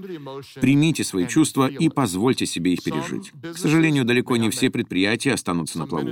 Примите 0.60 1.04
свои 1.04 1.28
чувства 1.28 1.68
и 1.68 1.90
позвольте 1.90 2.46
себе 2.46 2.74
их 2.74 2.84
пережить. 2.84 3.32
К 3.42 3.58
сожалению, 3.58 4.06
далеко 4.06 4.38
не 4.38 4.50
все 4.50 4.70
предприятия 4.70 5.34
останутся 5.34 5.80
на 5.80 5.88
плаву. 5.88 6.12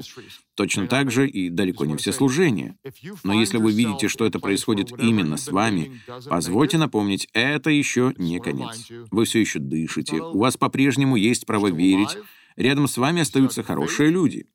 Точно 0.56 0.88
так 0.88 1.12
же 1.12 1.28
и 1.30 1.50
далеко 1.50 1.86
не 1.86 1.96
все 1.96 2.12
служения. 2.12 2.76
Но 3.24 3.40
если 3.40 3.58
вы 3.58 3.72
видите, 3.72 4.10
что 4.10 4.26
это 4.26 4.40
происходит 4.40 4.92
именно 5.00 5.38
с 5.38 5.48
вами, 5.50 6.02
позвольте 6.30 6.78
напомнить, 6.78 7.30
это 7.34 7.70
еще 7.70 8.14
не 8.18 8.40
конец. 8.40 8.90
Вы 9.12 9.24
все 9.24 9.40
еще 9.40 9.60
дышите, 9.60 10.22
у 10.22 10.40
вас 10.40 10.58
по-прежнему 10.58 11.16
есть 11.16 11.46
право 11.46 11.68
верить, 11.68 12.18
рядом 12.58 12.88
с 12.88 12.98
вами 12.98 13.22
остаются 13.22 13.64
хорошие 13.64 14.10
люди. 14.10 14.46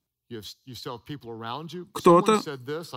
Кто-то, 1.93 2.43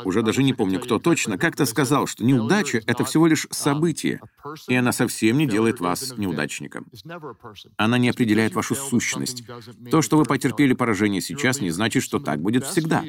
уже 0.05 0.21
даже 0.21 0.43
не 0.43 0.53
помню, 0.53 0.79
кто 0.79 0.99
точно, 0.99 1.37
как-то 1.37 1.65
сказал, 1.65 2.07
что 2.07 2.23
неудача— 2.23 2.81
это 2.87 3.03
всего 3.05 3.27
лишь 3.27 3.47
событие, 3.51 4.21
и 4.67 4.75
она 4.75 4.91
совсем 4.91 5.37
не 5.37 5.47
делает 5.47 5.79
вас 5.79 6.17
неудачником. 6.17 6.87
Она 7.77 7.97
не 7.97 8.09
определяет 8.09 8.53
вашу 8.53 8.75
сущность. 8.75 9.43
То, 9.91 10.01
что 10.01 10.17
вы 10.17 10.25
потерпели 10.25 10.73
поражение 10.73 11.21
сейчас, 11.21 11.61
не 11.61 11.71
значит, 11.71 12.03
что 12.03 12.19
так 12.19 12.41
будет 12.41 12.65
всегда. 12.65 13.03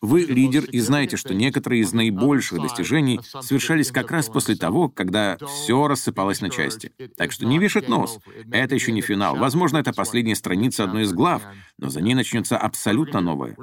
Вы 0.00 0.22
лидер 0.22 0.64
и 0.64 0.80
знаете, 0.80 1.16
что 1.16 1.34
некоторые 1.34 1.82
из 1.82 1.92
наибольших 1.92 2.60
достижений 2.60 3.20
совершались 3.22 3.90
как 3.90 4.10
раз 4.10 4.28
после 4.28 4.56
того, 4.56 4.88
когда 4.88 5.36
все 5.46 5.86
рассыпалось 5.88 6.40
на 6.40 6.50
части. 6.50 6.92
Так 7.16 7.32
что 7.32 7.46
не 7.46 7.58
вешать 7.58 7.88
нос. 7.88 8.18
Это 8.50 8.74
еще 8.74 8.92
не 8.92 9.00
финал. 9.00 9.36
Возможно, 9.36 9.78
это 9.78 9.92
последняя 9.92 10.34
страница 10.34 10.84
одной 10.84 11.02
из 11.02 11.12
глав, 11.12 11.42
но 11.78 11.88
за 11.90 12.00
ней 12.00 12.14
начнется 12.14 12.56
абсолютно 12.56 13.20
новое. 13.20 13.56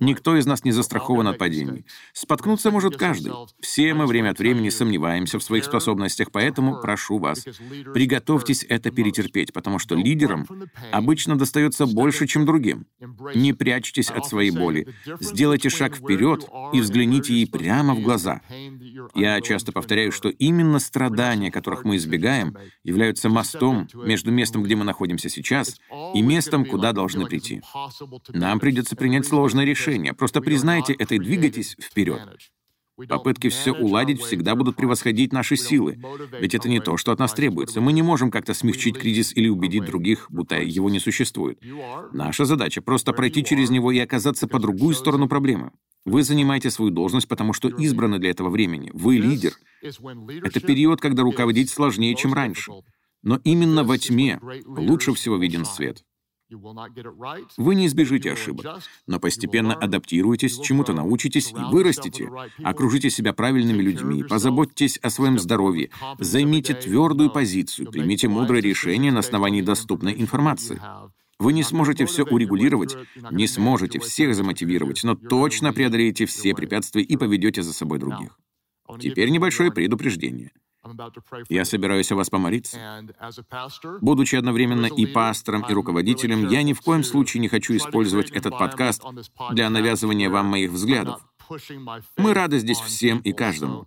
Никто 0.00 0.36
из 0.36 0.46
нас 0.46 0.64
не 0.64 0.72
застрахован 0.72 1.28
от 1.28 1.38
падений. 1.38 1.84
Споткнуться 2.12 2.70
может 2.70 2.96
каждый. 2.96 3.32
Все 3.60 3.94
мы 3.94 4.06
время 4.06 4.30
от 4.30 4.38
времени 4.38 4.68
сомневаемся 4.68 5.38
в 5.38 5.42
своих 5.42 5.64
способностях, 5.64 6.30
поэтому 6.30 6.80
прошу 6.80 7.18
вас, 7.18 7.44
приготовьтесь 7.94 8.64
это 8.68 8.90
перетерпеть, 8.90 9.52
потому 9.52 9.78
что 9.78 9.94
лидерам 9.94 10.46
обычно 10.92 11.36
достается 11.36 11.86
больше, 11.86 12.26
чем 12.26 12.46
другим. 12.46 12.86
Не 13.34 13.52
прячьтесь 13.52 14.10
от 14.10 14.26
своей 14.26 14.50
боли. 14.50 14.88
Сделайте 15.20 15.70
шаг 15.70 15.96
вперед 15.96 16.48
и 16.72 16.80
взгляните 16.80 17.34
ей 17.34 17.46
прямо 17.46 17.94
в 17.94 18.00
глаза. 18.00 18.40
Я 19.14 19.40
часто 19.40 19.72
повторяю, 19.72 20.12
что 20.12 20.28
именно 20.28 20.78
страдания, 20.78 21.50
которых 21.50 21.84
мы 21.84 21.96
избегаем, 21.96 22.56
являются 22.84 23.28
мостом 23.28 23.88
между 23.94 24.30
местом, 24.30 24.62
где 24.62 24.76
мы 24.76 24.84
находимся 24.84 25.28
сейчас, 25.28 25.78
и 26.14 26.22
местом, 26.22 26.64
куда 26.64 26.92
должны 26.92 27.26
прийти. 27.26 27.62
Нам 28.28 28.60
придется 28.60 28.96
принять 28.96 29.26
сложное 29.38 29.64
решение. 29.64 30.14
Просто 30.14 30.40
признайте 30.40 30.92
это 30.92 31.14
и 31.14 31.18
двигайтесь 31.18 31.76
вперед. 31.80 32.20
Попытки 33.08 33.48
все 33.48 33.70
уладить 33.72 34.20
всегда 34.20 34.56
будут 34.56 34.74
превосходить 34.74 35.32
наши 35.32 35.54
силы, 35.54 35.96
ведь 36.40 36.56
это 36.56 36.68
не 36.68 36.80
то, 36.80 36.96
что 36.96 37.12
от 37.12 37.20
нас 37.20 37.32
требуется. 37.32 37.80
Мы 37.80 37.92
не 37.92 38.02
можем 38.02 38.32
как-то 38.32 38.54
смягчить 38.54 38.98
кризис 38.98 39.32
или 39.36 39.48
убедить 39.48 39.84
других, 39.84 40.26
будто 40.30 40.60
его 40.60 40.90
не 40.90 40.98
существует. 40.98 41.60
Наша 42.12 42.44
задача— 42.44 42.82
просто 42.82 43.12
пройти 43.12 43.44
через 43.44 43.70
него 43.70 43.92
и 43.92 44.00
оказаться 44.00 44.48
по 44.48 44.58
другую 44.58 44.96
сторону 44.96 45.28
проблемы. 45.28 45.70
Вы 46.04 46.24
занимаете 46.24 46.70
свою 46.70 46.90
должность, 46.90 47.28
потому 47.28 47.52
что 47.52 47.68
избраны 47.68 48.18
для 48.18 48.30
этого 48.30 48.50
времени. 48.50 48.90
Вы 48.92 49.18
лидер. 49.18 49.52
Это 49.80 50.58
период, 50.58 51.00
когда 51.00 51.22
руководить 51.22 51.70
сложнее, 51.70 52.16
чем 52.16 52.34
раньше. 52.34 52.72
Но 53.22 53.40
именно 53.44 53.84
во 53.84 53.98
тьме 53.98 54.40
лучше 54.66 55.14
всего 55.14 55.36
виден 55.36 55.64
свет. 55.64 56.02
Вы 56.50 57.74
не 57.74 57.86
избежите 57.86 58.32
ошибок, 58.32 58.80
но 59.06 59.20
постепенно 59.20 59.74
адаптируетесь, 59.74 60.58
чему-то 60.58 60.92
научитесь 60.92 61.52
и 61.52 61.72
вырастете. 61.72 62.30
Окружите 62.62 63.10
себя 63.10 63.32
правильными 63.32 63.82
людьми, 63.82 64.22
позаботьтесь 64.22 64.98
о 64.98 65.10
своем 65.10 65.38
здоровье, 65.38 65.90
займите 66.18 66.74
твердую 66.74 67.30
позицию, 67.30 67.90
примите 67.90 68.28
мудрое 68.28 68.62
решение 68.62 69.12
на 69.12 69.20
основании 69.20 69.62
доступной 69.62 70.14
информации. 70.18 70.80
Вы 71.38 71.52
не 71.52 71.62
сможете 71.62 72.04
все 72.06 72.24
урегулировать, 72.24 72.96
не 73.30 73.46
сможете 73.46 74.00
всех 74.00 74.34
замотивировать, 74.34 75.04
но 75.04 75.14
точно 75.14 75.72
преодолеете 75.72 76.26
все 76.26 76.54
препятствия 76.54 77.02
и 77.02 77.16
поведете 77.16 77.62
за 77.62 77.72
собой 77.72 77.98
других. 77.98 78.38
Теперь 78.98 79.28
небольшое 79.28 79.70
предупреждение. 79.70 80.52
Я 81.48 81.64
собираюсь 81.64 82.10
о 82.12 82.16
вас 82.16 82.30
помолиться. 82.30 82.78
Будучи 84.00 84.36
одновременно 84.36 84.86
и 84.86 85.06
пастором, 85.06 85.64
и 85.68 85.72
руководителем, 85.72 86.48
я 86.48 86.62
ни 86.62 86.72
в 86.72 86.80
коем 86.80 87.04
случае 87.04 87.40
не 87.40 87.48
хочу 87.48 87.76
использовать 87.76 88.30
этот 88.30 88.58
подкаст 88.58 89.02
для 89.50 89.70
навязывания 89.70 90.30
вам 90.30 90.46
моих 90.46 90.70
взглядов. 90.70 91.20
Мы 92.16 92.34
рады 92.34 92.58
здесь 92.58 92.78
всем 92.78 93.18
и 93.20 93.32
каждому. 93.32 93.86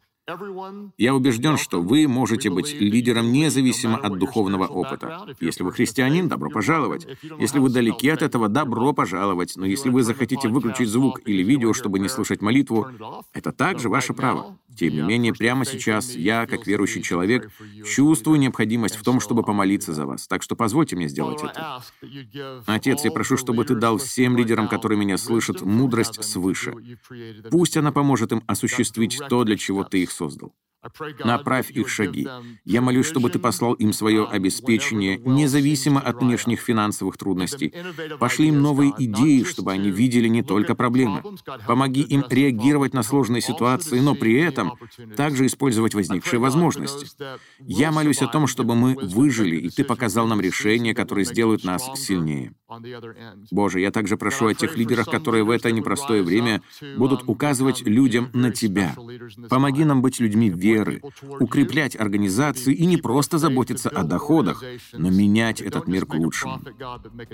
Я 0.97 1.15
убежден, 1.15 1.57
что 1.57 1.81
вы 1.81 2.07
можете 2.07 2.49
быть 2.49 2.79
лидером 2.79 3.31
независимо 3.31 3.97
от 3.97 4.19
духовного 4.19 4.67
опыта. 4.67 5.25
Если 5.39 5.63
вы 5.63 5.71
христианин, 5.71 6.27
добро 6.29 6.49
пожаловать. 6.49 7.07
Если 7.39 7.59
вы 7.59 7.69
далеки 7.69 8.09
от 8.09 8.21
этого, 8.21 8.47
добро 8.47 8.93
пожаловать. 8.93 9.53
Но 9.55 9.65
если 9.65 9.89
вы 9.89 10.03
захотите 10.03 10.47
выключить 10.47 10.89
звук 10.89 11.21
или 11.25 11.43
видео, 11.43 11.73
чтобы 11.73 11.99
не 11.99 12.07
слышать 12.07 12.41
молитву, 12.41 12.87
это 13.33 13.51
также 13.51 13.89
ваше 13.89 14.13
право. 14.13 14.57
Тем 14.77 14.93
не 14.93 15.01
менее, 15.01 15.33
прямо 15.33 15.65
сейчас 15.65 16.15
я, 16.15 16.45
как 16.45 16.65
верующий 16.65 17.01
человек, 17.01 17.51
чувствую 17.85 18.39
необходимость 18.39 18.95
в 18.95 19.03
том, 19.03 19.19
чтобы 19.19 19.43
помолиться 19.43 19.93
за 19.93 20.05
вас. 20.05 20.27
Так 20.27 20.43
что 20.43 20.55
позвольте 20.55 20.95
мне 20.95 21.09
сделать 21.09 21.43
это. 21.43 21.83
Отец, 22.67 23.03
я 23.03 23.11
прошу, 23.11 23.37
чтобы 23.37 23.65
ты 23.65 23.75
дал 23.75 23.97
всем 23.97 24.37
лидерам, 24.37 24.67
которые 24.67 24.97
меня 24.97 25.17
слышат, 25.17 25.61
мудрость 25.61 26.23
свыше. 26.23 26.73
Пусть 27.49 27.75
она 27.75 27.91
поможет 27.91 28.31
им 28.31 28.43
осуществить 28.47 29.19
то, 29.29 29.43
для 29.43 29.57
чего 29.57 29.83
ты 29.83 30.03
их 30.03 30.10
создал. 30.11 30.55
Направь 31.23 31.69
их 31.71 31.89
шаги. 31.89 32.27
Я 32.65 32.81
молюсь, 32.81 33.05
чтобы 33.05 33.29
ты 33.29 33.37
послал 33.37 33.73
им 33.73 33.93
свое 33.93 34.25
обеспечение, 34.25 35.17
независимо 35.17 35.99
от 36.01 36.21
внешних 36.21 36.59
финансовых 36.59 37.17
трудностей. 37.17 37.73
Пошли 38.19 38.47
им 38.47 38.61
новые 38.61 38.91
идеи, 38.97 39.43
чтобы 39.43 39.71
они 39.71 39.91
видели 39.91 40.27
не 40.27 40.41
только 40.41 40.73
проблемы. 40.73 41.23
Помоги 41.67 42.01
им 42.01 42.25
реагировать 42.29 42.93
на 42.93 43.03
сложные 43.03 43.41
ситуации, 43.41 43.99
но 43.99 44.15
при 44.15 44.39
этом 44.39 44.73
также 45.15 45.45
использовать 45.45 45.93
возникшие 45.93 46.39
возможности. 46.39 47.07
Я 47.59 47.91
молюсь 47.91 48.21
о 48.21 48.27
том, 48.27 48.47
чтобы 48.47 48.75
мы 48.75 48.95
выжили, 48.95 49.57
и 49.57 49.69
ты 49.69 49.83
показал 49.83 50.25
нам 50.27 50.41
решения, 50.41 50.95
которые 50.95 51.25
сделают 51.25 51.63
нас 51.63 51.89
сильнее. 51.95 52.53
Боже, 53.51 53.81
я 53.81 53.91
также 53.91 54.17
прошу 54.17 54.47
о 54.47 54.53
тех 54.53 54.77
лидерах, 54.77 55.09
которые 55.09 55.43
в 55.43 55.49
это 55.49 55.71
непростое 55.71 56.23
время 56.23 56.61
будут 56.97 57.23
указывать 57.27 57.81
людям 57.81 58.29
на 58.33 58.51
Тебя. 58.51 58.95
Помоги 59.49 59.83
нам 59.83 60.01
быть 60.01 60.19
людьми 60.19 60.49
веры, 60.49 60.70
укреплять 61.39 61.95
организации 61.95 62.73
и 62.73 62.85
не 62.85 62.97
просто 62.97 63.37
заботиться 63.37 63.89
о 63.89 64.03
доходах, 64.03 64.63
но 64.93 65.09
менять 65.09 65.61
этот 65.61 65.87
мир 65.87 66.05
к 66.05 66.13
лучшему. 66.13 66.61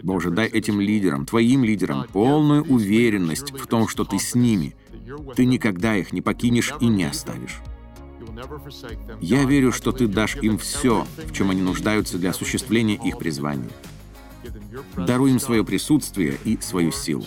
Боже, 0.04 0.32
дай 0.32 0.48
этим 0.48 0.80
лидерам, 0.80 1.26
Твоим 1.26 1.64
лидерам, 1.64 2.06
полную 2.12 2.64
уверенность 2.64 3.52
в 3.52 3.68
том, 3.68 3.88
что 3.88 4.04
Ты 4.04 4.20
с 4.20 4.36
ними. 4.36 4.76
Ты 5.36 5.46
никогда 5.46 5.96
их 5.96 6.14
не 6.14 6.22
покинешь 6.22 6.74
и 6.80 6.88
не 6.88 7.06
оставишь. 7.06 7.60
Я 9.22 9.46
верю, 9.46 9.72
что 9.72 9.92
Ты 9.92 10.08
дашь 10.08 10.38
им 10.38 10.58
все, 10.58 11.06
в 11.26 11.34
чем 11.34 11.50
они 11.50 11.62
нуждаются 11.62 12.18
для 12.18 12.32
осуществления 12.32 12.96
их 12.96 13.18
призвания. 13.18 13.70
Даруй 14.96 15.32
им 15.32 15.40
свое 15.40 15.64
присутствие 15.64 16.38
и 16.44 16.58
свою 16.62 16.92
силу. 16.92 17.26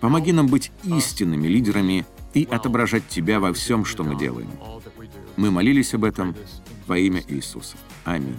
Помоги 0.00 0.32
нам 0.32 0.46
быть 0.46 0.70
истинными 0.84 1.48
лидерами 1.48 2.06
и 2.34 2.46
отображать 2.50 3.08
Тебя 3.08 3.40
во 3.40 3.52
всем, 3.52 3.84
что 3.84 4.04
мы 4.04 4.16
делаем. 4.16 4.50
Мы 5.36 5.50
молились 5.50 5.94
об 5.94 6.04
этом 6.04 6.34
во 6.86 6.98
имя 6.98 7.22
Иисуса. 7.28 7.76
Аминь. 8.04 8.36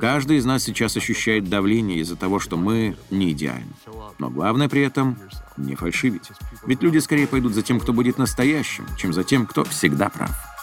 Каждый 0.00 0.36
из 0.36 0.44
нас 0.44 0.62
сейчас 0.62 0.96
ощущает 0.96 1.48
давление 1.48 1.98
из-за 2.00 2.16
того, 2.16 2.38
что 2.38 2.56
мы 2.56 2.96
не 3.10 3.32
идеальны. 3.32 3.72
Но 4.18 4.30
главное 4.30 4.68
при 4.68 4.82
этом— 4.82 5.18
не 5.56 5.74
фальшивить. 5.74 6.30
Ведь 6.66 6.82
люди 6.82 6.98
скорее 6.98 7.26
пойдут 7.26 7.54
за 7.54 7.62
тем, 7.62 7.80
кто 7.80 7.92
будет 7.92 8.18
настоящим, 8.18 8.86
чем 8.96 9.12
за 9.12 9.24
тем, 9.24 9.46
кто 9.46 9.64
всегда 9.64 10.08
прав. 10.08 10.53